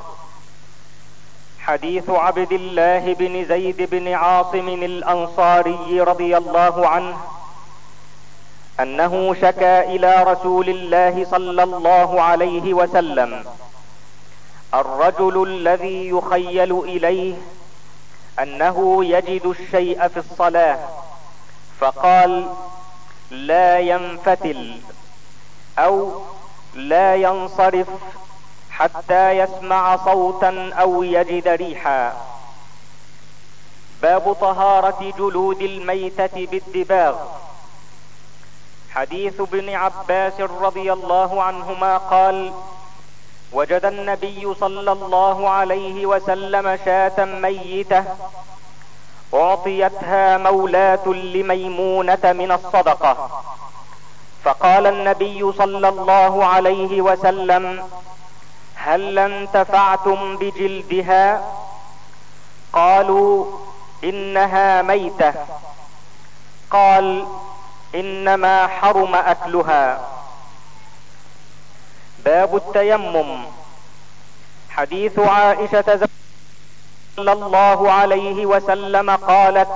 حديث 1.60 2.10
عبد 2.10 2.52
الله 2.52 3.14
بن 3.14 3.44
زيد 3.44 3.90
بن 3.90 4.12
عاصم 4.12 4.68
الأنصاري 4.68 6.00
رضي 6.00 6.36
الله 6.36 6.88
عنه 6.88 7.16
أنه 8.82 9.34
شكا 9.34 9.84
إلى 9.84 10.22
رسول 10.22 10.68
الله 10.68 11.24
صلى 11.30 11.62
الله 11.62 12.22
عليه 12.22 12.74
وسلم. 12.74 13.44
الرجل 14.74 15.42
الذي 15.42 16.08
يخيل 16.08 16.78
إليه 16.80 17.34
أنه 18.42 19.04
يجد 19.04 19.46
الشيء 19.46 20.08
في 20.08 20.16
الصلاة 20.16 20.78
فقال 21.80 22.46
لا 23.30 23.78
ينفتل 23.78 24.80
أو 25.78 26.22
لا 26.74 27.16
ينصرف 27.16 27.88
حتى 28.70 29.30
يسمع 29.30 29.96
صوتا 29.96 30.70
أو 30.80 31.02
يجد 31.02 31.48
ريحا. 31.48 32.16
باب 34.02 34.32
طهارة 34.32 35.12
جلود 35.18 35.62
الميتة 35.62 36.46
بالدباغ. 36.46 37.16
حديث 38.94 39.40
ابن 39.40 39.74
عباس 39.74 40.40
رضي 40.40 40.92
الله 40.92 41.42
عنهما 41.42 41.96
قال 41.96 42.52
وجد 43.52 43.84
النبي 43.84 44.54
صلى 44.54 44.92
الله 44.92 45.48
عليه 45.48 46.06
وسلم 46.06 46.78
شاة 46.84 47.24
ميتة 47.24 48.04
أعطيتها 49.34 50.38
مولاة 50.38 51.08
لميمونة 51.08 52.18
من 52.24 52.52
الصدقة. 52.52 53.42
فقال 54.44 54.86
النبي 54.86 55.52
صلى 55.52 55.88
الله 55.88 56.44
عليه 56.44 57.02
وسلم 57.02 57.88
هل 58.74 59.18
انتفعتم 59.18 60.36
بجلدها؟ 60.36 61.54
قالوا 62.72 63.46
إنها 64.04 64.82
ميتة. 64.82 65.34
قال 66.70 67.26
إنما 67.94 68.66
حرم 68.66 69.14
أكلها. 69.14 70.08
باب 72.24 72.56
التيمم. 72.56 73.44
حديث 74.70 75.18
عائشة 75.18 76.08
صلى 77.16 77.32
الله 77.32 77.92
عليه 77.92 78.46
وسلم 78.46 79.10
قالت 79.10 79.68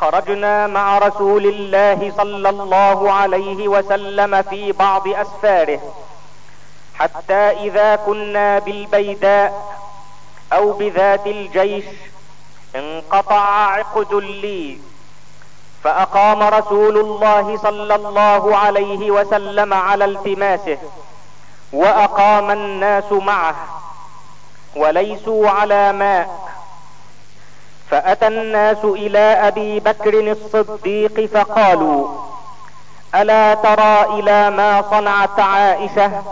خرجنا 0.00 0.66
مع 0.66 0.98
رسول 0.98 1.46
الله 1.46 2.12
صلى 2.16 2.48
الله 2.48 3.12
عليه 3.12 3.68
وسلم 3.68 4.42
في 4.42 4.72
بعض 4.72 5.08
أسفاره 5.08 5.94
حتى 6.94 7.34
إذا 7.34 7.96
كنا 7.96 8.58
بالبيداء 8.58 9.76
أو 10.52 10.72
بذات 10.72 11.26
الجيش 11.26 11.84
انقطع 12.76 13.66
عقد 13.66 14.14
لي. 14.14 14.78
فأقام 15.84 16.42
رسول 16.42 16.96
الله 16.98 17.56
صلى 17.56 17.94
الله 17.94 18.56
عليه 18.56 19.10
وسلم 19.10 19.74
على 19.74 20.04
التماسه 20.04 20.78
وأقام 21.72 22.50
الناس 22.50 23.12
معه 23.12 23.54
وليسوا 24.76 25.50
على 25.50 25.92
ماء. 25.92 26.52
فأتى 27.90 28.26
الناس 28.26 28.84
إلى 28.84 29.18
أبي 29.18 29.80
بكر 29.80 30.30
الصديق 30.30 31.30
فقالوا 31.34 32.08
ألا 33.14 33.54
ترى 33.54 34.20
إلى 34.20 34.50
ما 34.50 34.82
صنعت 34.90 35.40
عائشة؟ 35.40 36.22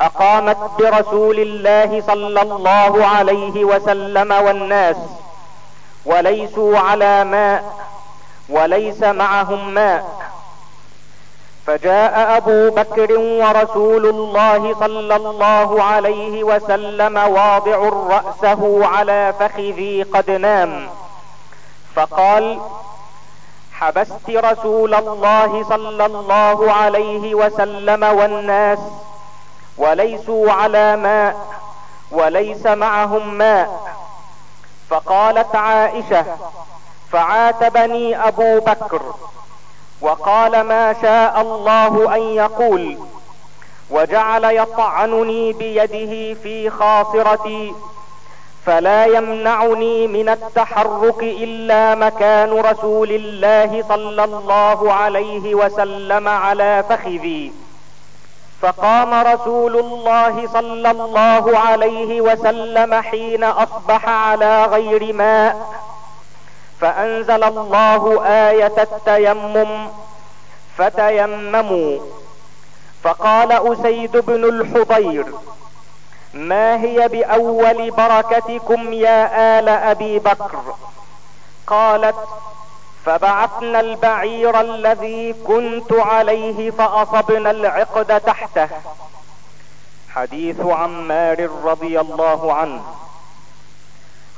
أقامت 0.00 0.56
برسول 0.78 1.38
الله 1.38 2.02
صلى 2.06 2.42
الله 2.42 3.06
عليه 3.06 3.64
وسلم 3.64 4.32
والناس 4.32 4.96
وليسوا 6.04 6.78
على 6.78 7.24
ماء. 7.24 7.86
وليس 8.48 9.02
معهم 9.02 9.74
ماء. 9.74 10.04
فجاء 11.66 12.36
أبو 12.36 12.70
بكر 12.70 13.18
ورسول 13.18 14.06
الله 14.06 14.74
صلى 14.80 15.16
الله 15.16 15.82
عليه 15.82 16.44
وسلم 16.44 17.16
واضع 17.16 17.76
رأسه 17.88 18.86
على 18.86 19.34
فخذي 19.40 20.02
قد 20.02 20.30
نام. 20.30 20.88
فقال 21.94 22.60
حبست 23.72 24.30
رسول 24.30 24.94
الله 24.94 25.64
صلى 25.68 26.06
الله 26.06 26.72
عليه 26.72 27.34
وسلم 27.34 28.02
والناس 28.02 28.78
وليسوا 29.78 30.52
على 30.52 30.96
ماء 30.96 31.36
وليس 32.10 32.66
معهم 32.66 33.34
ماء. 33.34 33.96
فقالت 34.90 35.56
عائشة 35.56 36.24
فعاتبني 37.12 38.28
أبو 38.28 38.60
بكر 38.60 39.02
وقال 40.00 40.60
ما 40.60 40.94
شاء 41.02 41.40
الله 41.40 42.14
أن 42.16 42.20
يقول 42.22 42.98
وجعل 43.90 44.44
يطعنني 44.44 45.52
بيده 45.52 46.34
في 46.42 46.70
خاصرتي 46.70 47.74
فلا 48.66 49.04
يمنعني 49.06 50.06
من 50.06 50.28
التحرك 50.28 51.22
إلا 51.22 51.94
مكان 51.94 52.52
رسول 52.52 53.10
الله 53.10 53.84
صلى 53.88 54.24
الله 54.24 54.92
عليه 54.92 55.54
وسلم 55.54 56.28
على 56.28 56.84
فخذي. 56.88 57.52
فقام 58.62 59.14
رسول 59.14 59.76
الله 59.76 60.48
صلى 60.52 60.90
الله 60.90 61.58
عليه 61.58 62.20
وسلم 62.20 62.94
حين 62.94 63.44
أصبح 63.44 64.08
على 64.08 64.64
غير 64.64 65.12
ماء 65.12 65.56
فأنزل 66.80 67.44
الله 67.44 68.24
آية 68.26 68.74
التيمم 68.78 69.88
فتيمموا. 70.76 71.98
فقال 73.02 73.52
أسيد 73.52 74.16
بن 74.16 74.44
الحضير 74.44 75.26
ما 76.34 76.76
هي 76.80 77.08
بأول 77.08 77.90
بركتكم 77.90 78.92
يا 78.92 79.58
آل 79.58 79.68
أبي 79.68 80.18
بكر؟ 80.18 80.74
قالت 81.66 82.16
فبعثنا 83.04 83.80
البعير 83.80 84.60
الذي 84.60 85.32
كنت 85.32 85.92
عليه 85.92 86.70
فأصبنا 86.70 87.50
العقد 87.50 88.20
تحته. 88.20 88.68
حديث 90.14 90.60
عمار 90.60 91.50
رضي 91.64 92.00
الله 92.00 92.52
عنه. 92.54 92.82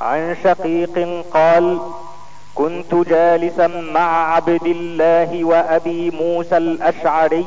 عن 0.01 0.37
شقيق 0.45 1.25
قال 1.35 1.81
كنت 2.59 2.95
جالسا 2.95 3.67
مع 3.67 4.35
عبد 4.35 4.67
الله 4.67 5.45
وأبي 5.45 6.11
موسى 6.11 6.57
الأشعري 6.57 7.47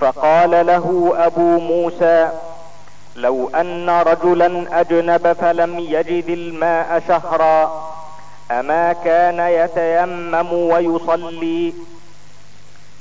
فقال 0.00 0.66
له 0.66 1.12
أبو 1.16 1.60
موسى 1.60 2.28
لو 3.16 3.48
أن 3.48 3.90
رجلا 3.90 4.80
أجنب 4.80 5.32
فلم 5.32 5.78
يجد 5.78 6.28
الماء 6.28 7.02
شهرا 7.08 7.84
أما 8.50 8.92
كان 8.92 9.38
يتيمم 9.40 10.52
ويصلي 10.52 11.72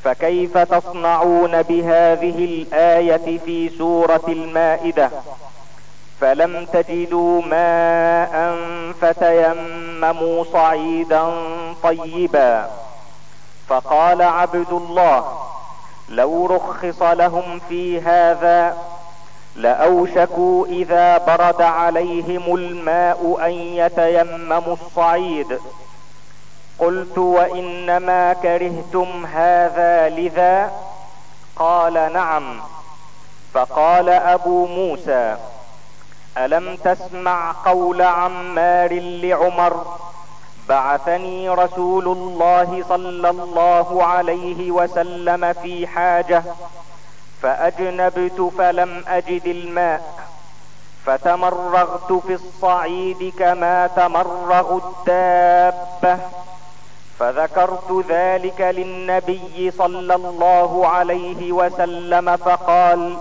فكيف 0.04 0.58
تصنعون 0.58 1.62
بهذه 1.62 2.46
الآية 2.46 3.40
في 3.46 3.70
سورة 3.78 4.24
المائدة؟ 4.28 5.10
فلم 6.24 6.66
تجدوا 6.66 7.42
ماء 7.42 8.56
فتيمموا 9.02 10.44
صعيدا 10.54 11.32
طيبا 11.84 12.70
فقال 13.68 14.22
عبد 14.22 14.72
الله 14.72 15.38
لو 16.10 16.46
رخص 16.46 17.02
لهم 17.02 17.60
في 17.70 18.02
هذا 18.02 18.78
لاوشكوا 19.56 20.66
اذا 20.66 21.18
برد 21.18 21.62
عليهم 21.62 22.56
الماء 22.56 23.40
ان 23.46 23.52
يتيمموا 23.52 24.74
الصعيد 24.74 25.60
قلت 26.80 27.18
وانما 27.18 28.34
كرهتم 28.34 29.26
هذا 29.26 30.10
لذا 30.10 30.72
قال 31.56 31.94
نعم 31.94 32.60
فقال 33.54 34.10
ابو 34.10 34.68
موسى 34.68 35.38
ألم 36.38 36.76
تسمع 36.76 37.52
قول 37.66 38.02
عمار 38.02 38.94
لعمر 39.02 39.86
بعثني 40.70 41.50
رسول 41.50 42.08
الله 42.08 42.84
صلى 42.90 43.30
الله 43.30 44.04
عليه 44.06 44.72
وسلم 44.72 45.54
في 45.54 45.88
حاجة 45.88 46.44
فأجنبت 47.42 48.52
فلم 48.58 49.04
أجد 49.08 49.46
الماء 49.46 50.02
فتمرغت 51.06 52.14
في 52.14 52.34
الصعيد 52.34 53.34
كما 53.40 53.88
تمرغ 53.88 54.78
الدابة 54.78 56.18
فذكرت 57.20 58.06
ذلك 58.10 58.62
للنبي 58.62 59.72
صلى 59.72 60.16
الله 60.16 60.88
عليه 60.88 61.52
وسلم 61.52 62.38
فقال 62.38 63.18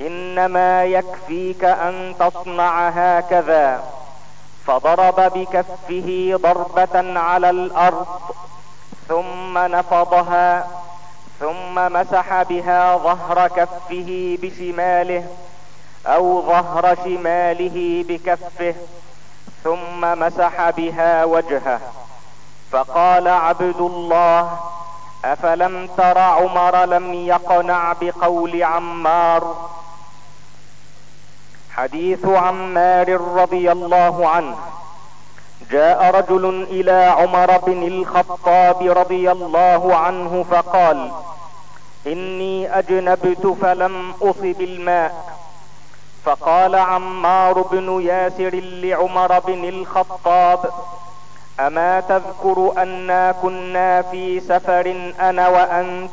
إنما 0.00 0.84
يكفيك 0.84 1.64
أن 1.64 2.14
تصنع 2.18 2.88
هكذا. 2.88 3.82
فضرب 4.66 5.20
بكفه 5.34 6.38
ضربة 6.42 7.18
على 7.20 7.50
الأرض 7.50 8.06
ثم 9.08 9.58
نفضها 9.58 10.66
ثم 11.40 11.74
مسح 11.74 12.42
بها 12.42 12.96
ظهر 12.96 13.48
كفه 13.48 14.38
بشماله 14.42 15.26
أو 16.06 16.42
ظهر 16.42 16.96
شماله 17.04 18.04
بكفه 18.08 18.74
ثم 19.64 20.00
مسح 20.00 20.70
بها 20.70 21.24
وجهه. 21.24 21.80
فقال 22.72 23.28
عبد 23.28 23.80
الله 23.80 24.58
أفلم 25.24 25.88
تر 25.96 26.18
عمر 26.18 26.84
لم 26.84 27.14
يقنع 27.14 27.92
بقول 28.00 28.62
عمار؟ 28.62 29.56
حديث 31.76 32.26
عمار 32.26 33.20
رضي 33.20 33.72
الله 33.72 34.28
عنه. 34.28 34.56
جاء 35.70 36.10
رجل 36.10 36.66
إلى 36.70 37.14
عمر 37.18 37.58
بن 37.58 37.82
الخطاب 37.82 38.98
رضي 38.98 39.30
الله 39.32 39.96
عنه 39.96 40.44
فقال 40.50 41.10
إني 42.06 42.78
أجنبت 42.78 43.46
فلم 43.62 44.12
أصب 44.22 44.60
الماء 44.60 45.34
فقال 46.24 46.74
عمار 46.74 47.62
بن 47.62 48.00
ياسر 48.02 48.54
لعمر 48.54 49.38
بن 49.38 49.64
الخطاب 49.68 50.58
أما 51.60 52.00
تذكر 52.00 52.72
أنا 52.78 53.32
كنا 53.32 54.02
في 54.02 54.40
سفر 54.40 55.12
أنا 55.20 55.48
وأنت 55.48 56.10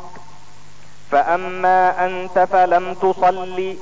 فأما 1.11 2.05
أنت 2.05 2.39
فلم 2.51 2.93
تصلي 2.93 3.77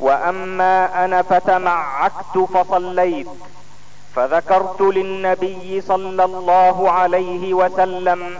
وأما 0.00 1.04
أنا 1.04 1.22
فتمعكت 1.22 2.38
فصليت 2.54 3.26
فذكرت 4.16 4.80
للنبي 4.80 5.80
صلى 5.80 6.24
الله 6.24 6.90
عليه 6.90 7.54
وسلم 7.54 8.38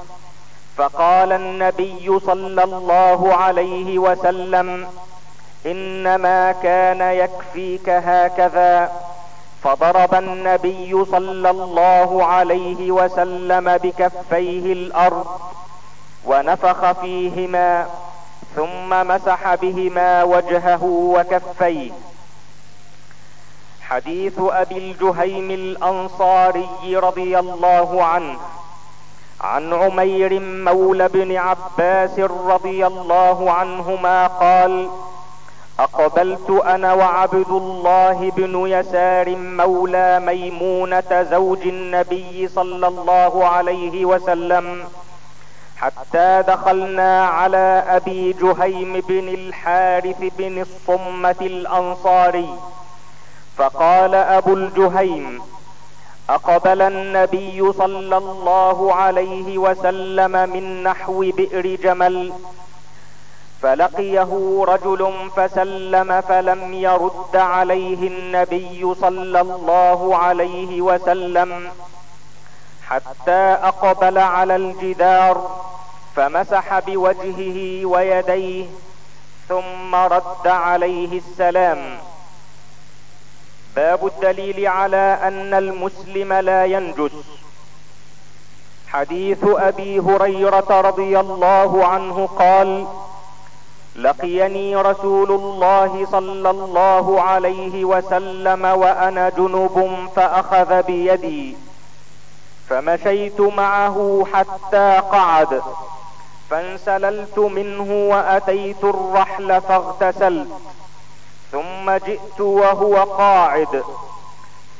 فقال 0.77 1.33
النبي 1.33 2.21
صلى 2.27 2.65
الله 2.65 3.35
عليه 3.35 3.99
وسلم 3.99 4.87
إنما 5.67 6.53
كان 6.53 7.01
يكفيك 7.01 7.89
هكذا 7.89 8.93
فضرب 9.65 10.15
النبي 10.15 11.05
صلى 11.05 11.51
الله 11.51 12.25
عليه 12.25 12.91
وسلم 12.93 13.77
بكفيه 13.77 14.73
الأرض 14.73 15.27
ونفخ 16.25 16.93
فيهما 16.93 17.87
ثم 18.57 18.91
مسح 19.09 19.55
بهما 19.55 20.23
وجهه 20.23 20.85
وكفيه. 20.85 21.91
حديث 23.81 24.35
أبي 24.39 24.79
الجهيم 24.79 25.51
الأنصاري 25.51 26.69
رضي 26.97 27.39
الله 27.39 28.05
عنه 28.05 28.37
عن 29.41 29.73
عمير 29.73 30.41
مولى 30.41 31.09
بن 31.09 31.37
عباس 31.37 32.19
رضي 32.21 32.87
الله 32.87 33.53
عنهما 33.53 34.27
قال 34.27 34.89
أقبلت 35.79 36.51
أنا 36.51 36.95
وعبد 36.95 37.49
الله 37.51 38.33
بن 38.37 38.67
يسار 38.67 39.37
مولى 39.37 40.21
ميمونة 40.21 41.27
زوج 41.31 41.67
النبي 41.67 42.49
صلى 42.49 42.87
الله 42.89 43.47
عليه 43.49 44.05
وسلم 44.05 44.85
حتى 45.81 46.45
دخلنا 46.49 47.27
على 47.27 47.85
أبي 47.89 48.33
جهيم 48.33 49.01
بن 49.09 49.29
الحارث 49.29 50.17
بن 50.39 50.61
الصمة 50.61 51.37
الأنصاري 51.41 52.49
فقال 53.57 54.15
أبو 54.15 54.55
الجهيم 54.55 55.41
أقبل 56.31 56.83
النبي 56.83 57.73
صلى 57.73 58.17
الله 58.17 58.95
عليه 58.95 59.59
وسلم 59.59 60.33
من 60.51 60.83
نحو 60.83 61.21
بئر 61.21 61.67
جمل 61.67 62.33
فلقيه 63.63 64.65
رجل 64.69 65.13
فسلم 65.37 66.21
فلم 66.21 66.75
يرد 66.75 67.37
عليه 67.37 68.09
النبي 68.09 68.95
صلى 68.95 69.41
الله 69.41 70.17
عليه 70.17 70.83
وسلم. 70.83 71.71
حتى 72.91 73.59
أقبل 73.63 74.19
على 74.19 74.57
الجدار 74.57 75.61
فمسح 76.17 76.79
بوجهه 76.79 77.87
ويديه 77.87 78.67
ثم 79.49 79.95
رد 79.95 80.47
عليه 80.47 81.19
السلام. 81.19 81.99
باب 83.77 84.07
الدليل 84.07 84.67
على 84.67 85.19
أن 85.23 85.55
المسلم 85.55 86.33
لا 86.33 86.65
ينجس. 86.65 87.13
حديث 88.89 89.39
أبي 89.45 89.99
هريرة 90.01 90.81
رضي 90.81 91.21
الله 91.21 91.87
عنه 91.87 92.27
قال 92.27 92.87
لقيني 93.97 94.77
رسول 94.77 95.31
الله 95.31 96.07
صلى 96.11 96.51
الله 96.51 97.23
عليه 97.23 97.85
وسلم 97.85 98.65
وأنا 98.65 99.29
جنب 99.29 100.09
فأخذ 100.17 100.83
بيدي. 100.83 101.57
فمشيت 102.69 103.41
معه 103.41 104.27
حتى 104.33 105.03
قعد. 105.13 105.63
فانسللت 106.51 107.39
منه 107.39 108.09
وأتيت 108.11 108.85
الرحل 108.85 109.61
فاغتسلت. 109.61 110.49
ثم 111.53 111.91
جئت 111.91 112.41
وهو 112.41 112.97
قاعد. 112.97 113.85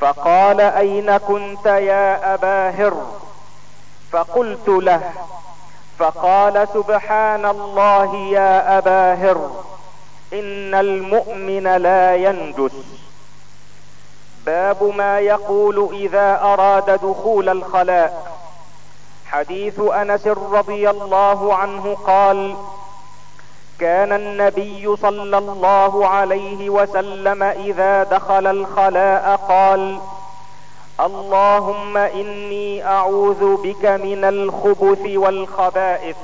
فقال 0.01 0.61
أين 0.61 1.17
كنت 1.17 1.67
يا 1.67 2.35
أبا 2.35 2.71
هر؟ 2.71 2.97
فقلت 4.13 4.69
له. 4.69 5.13
فقال 5.99 6.69
سبحان 6.75 7.47
الله 7.47 8.17
يا 8.17 8.79
أبا 8.79 9.15
هر 9.15 9.51
إن 10.33 10.75
المؤمن 10.75 11.77
لا 11.77 12.17
ينجس. 12.17 12.73
باب 14.49 14.83
ما 14.97 15.21
يقول 15.21 15.89
إذا 15.93 16.41
أراد 16.43 16.91
دخول 16.91 17.49
الخلاء. 17.49 18.33
حديث 19.27 19.81
أنس 19.81 20.27
رضي 20.27 20.91
الله 20.91 21.55
عنه 21.55 21.97
قال 22.07 22.57
كان 23.79 24.13
النبي 24.13 24.97
صلى 24.97 25.39
الله 25.39 26.09
عليه 26.09 26.71
وسلم 26.71 27.43
إذا 27.43 28.03
دخل 28.03 28.47
الخلاء 28.47 29.41
قال 29.49 29.99
اللهم 31.01 31.97
إني 31.97 32.87
أعوذ 32.87 33.57
بك 33.63 33.85
من 33.85 34.25
الخبث 34.25 35.05
والخبائث. 35.07 36.17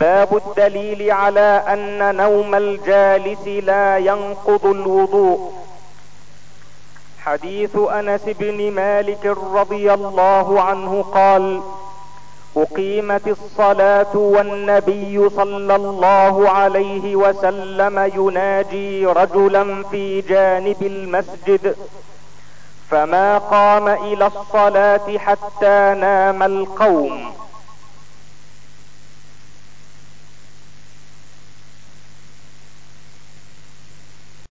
باب 0.00 0.36
الدليل 0.36 1.10
على 1.10 1.62
أن 1.68 2.16
نوم 2.16 2.54
الجالس 2.54 3.46
لا 3.46 3.98
ينقض 3.98 4.66
الوضوء. 4.66 5.52
حديث 7.28 7.76
أنس 7.76 8.20
بن 8.24 8.70
مالك 8.72 9.26
رضي 9.54 9.94
الله 9.94 10.60
عنه 10.62 11.04
قال 11.14 11.60
أقيمت 12.56 13.28
الصلاة 13.28 14.16
والنبي 14.16 15.28
صلى 15.28 15.76
الله 15.76 16.50
عليه 16.50 17.16
وسلم 17.16 18.10
يناجي 18.14 19.06
رجلا 19.06 19.82
في 19.90 20.20
جانب 20.20 20.82
المسجد 20.82 21.76
فما 22.90 23.38
قام 23.38 23.88
إلى 23.88 24.26
الصلاة 24.26 25.18
حتى 25.18 25.94
نام 26.00 26.42
القوم. 26.42 27.32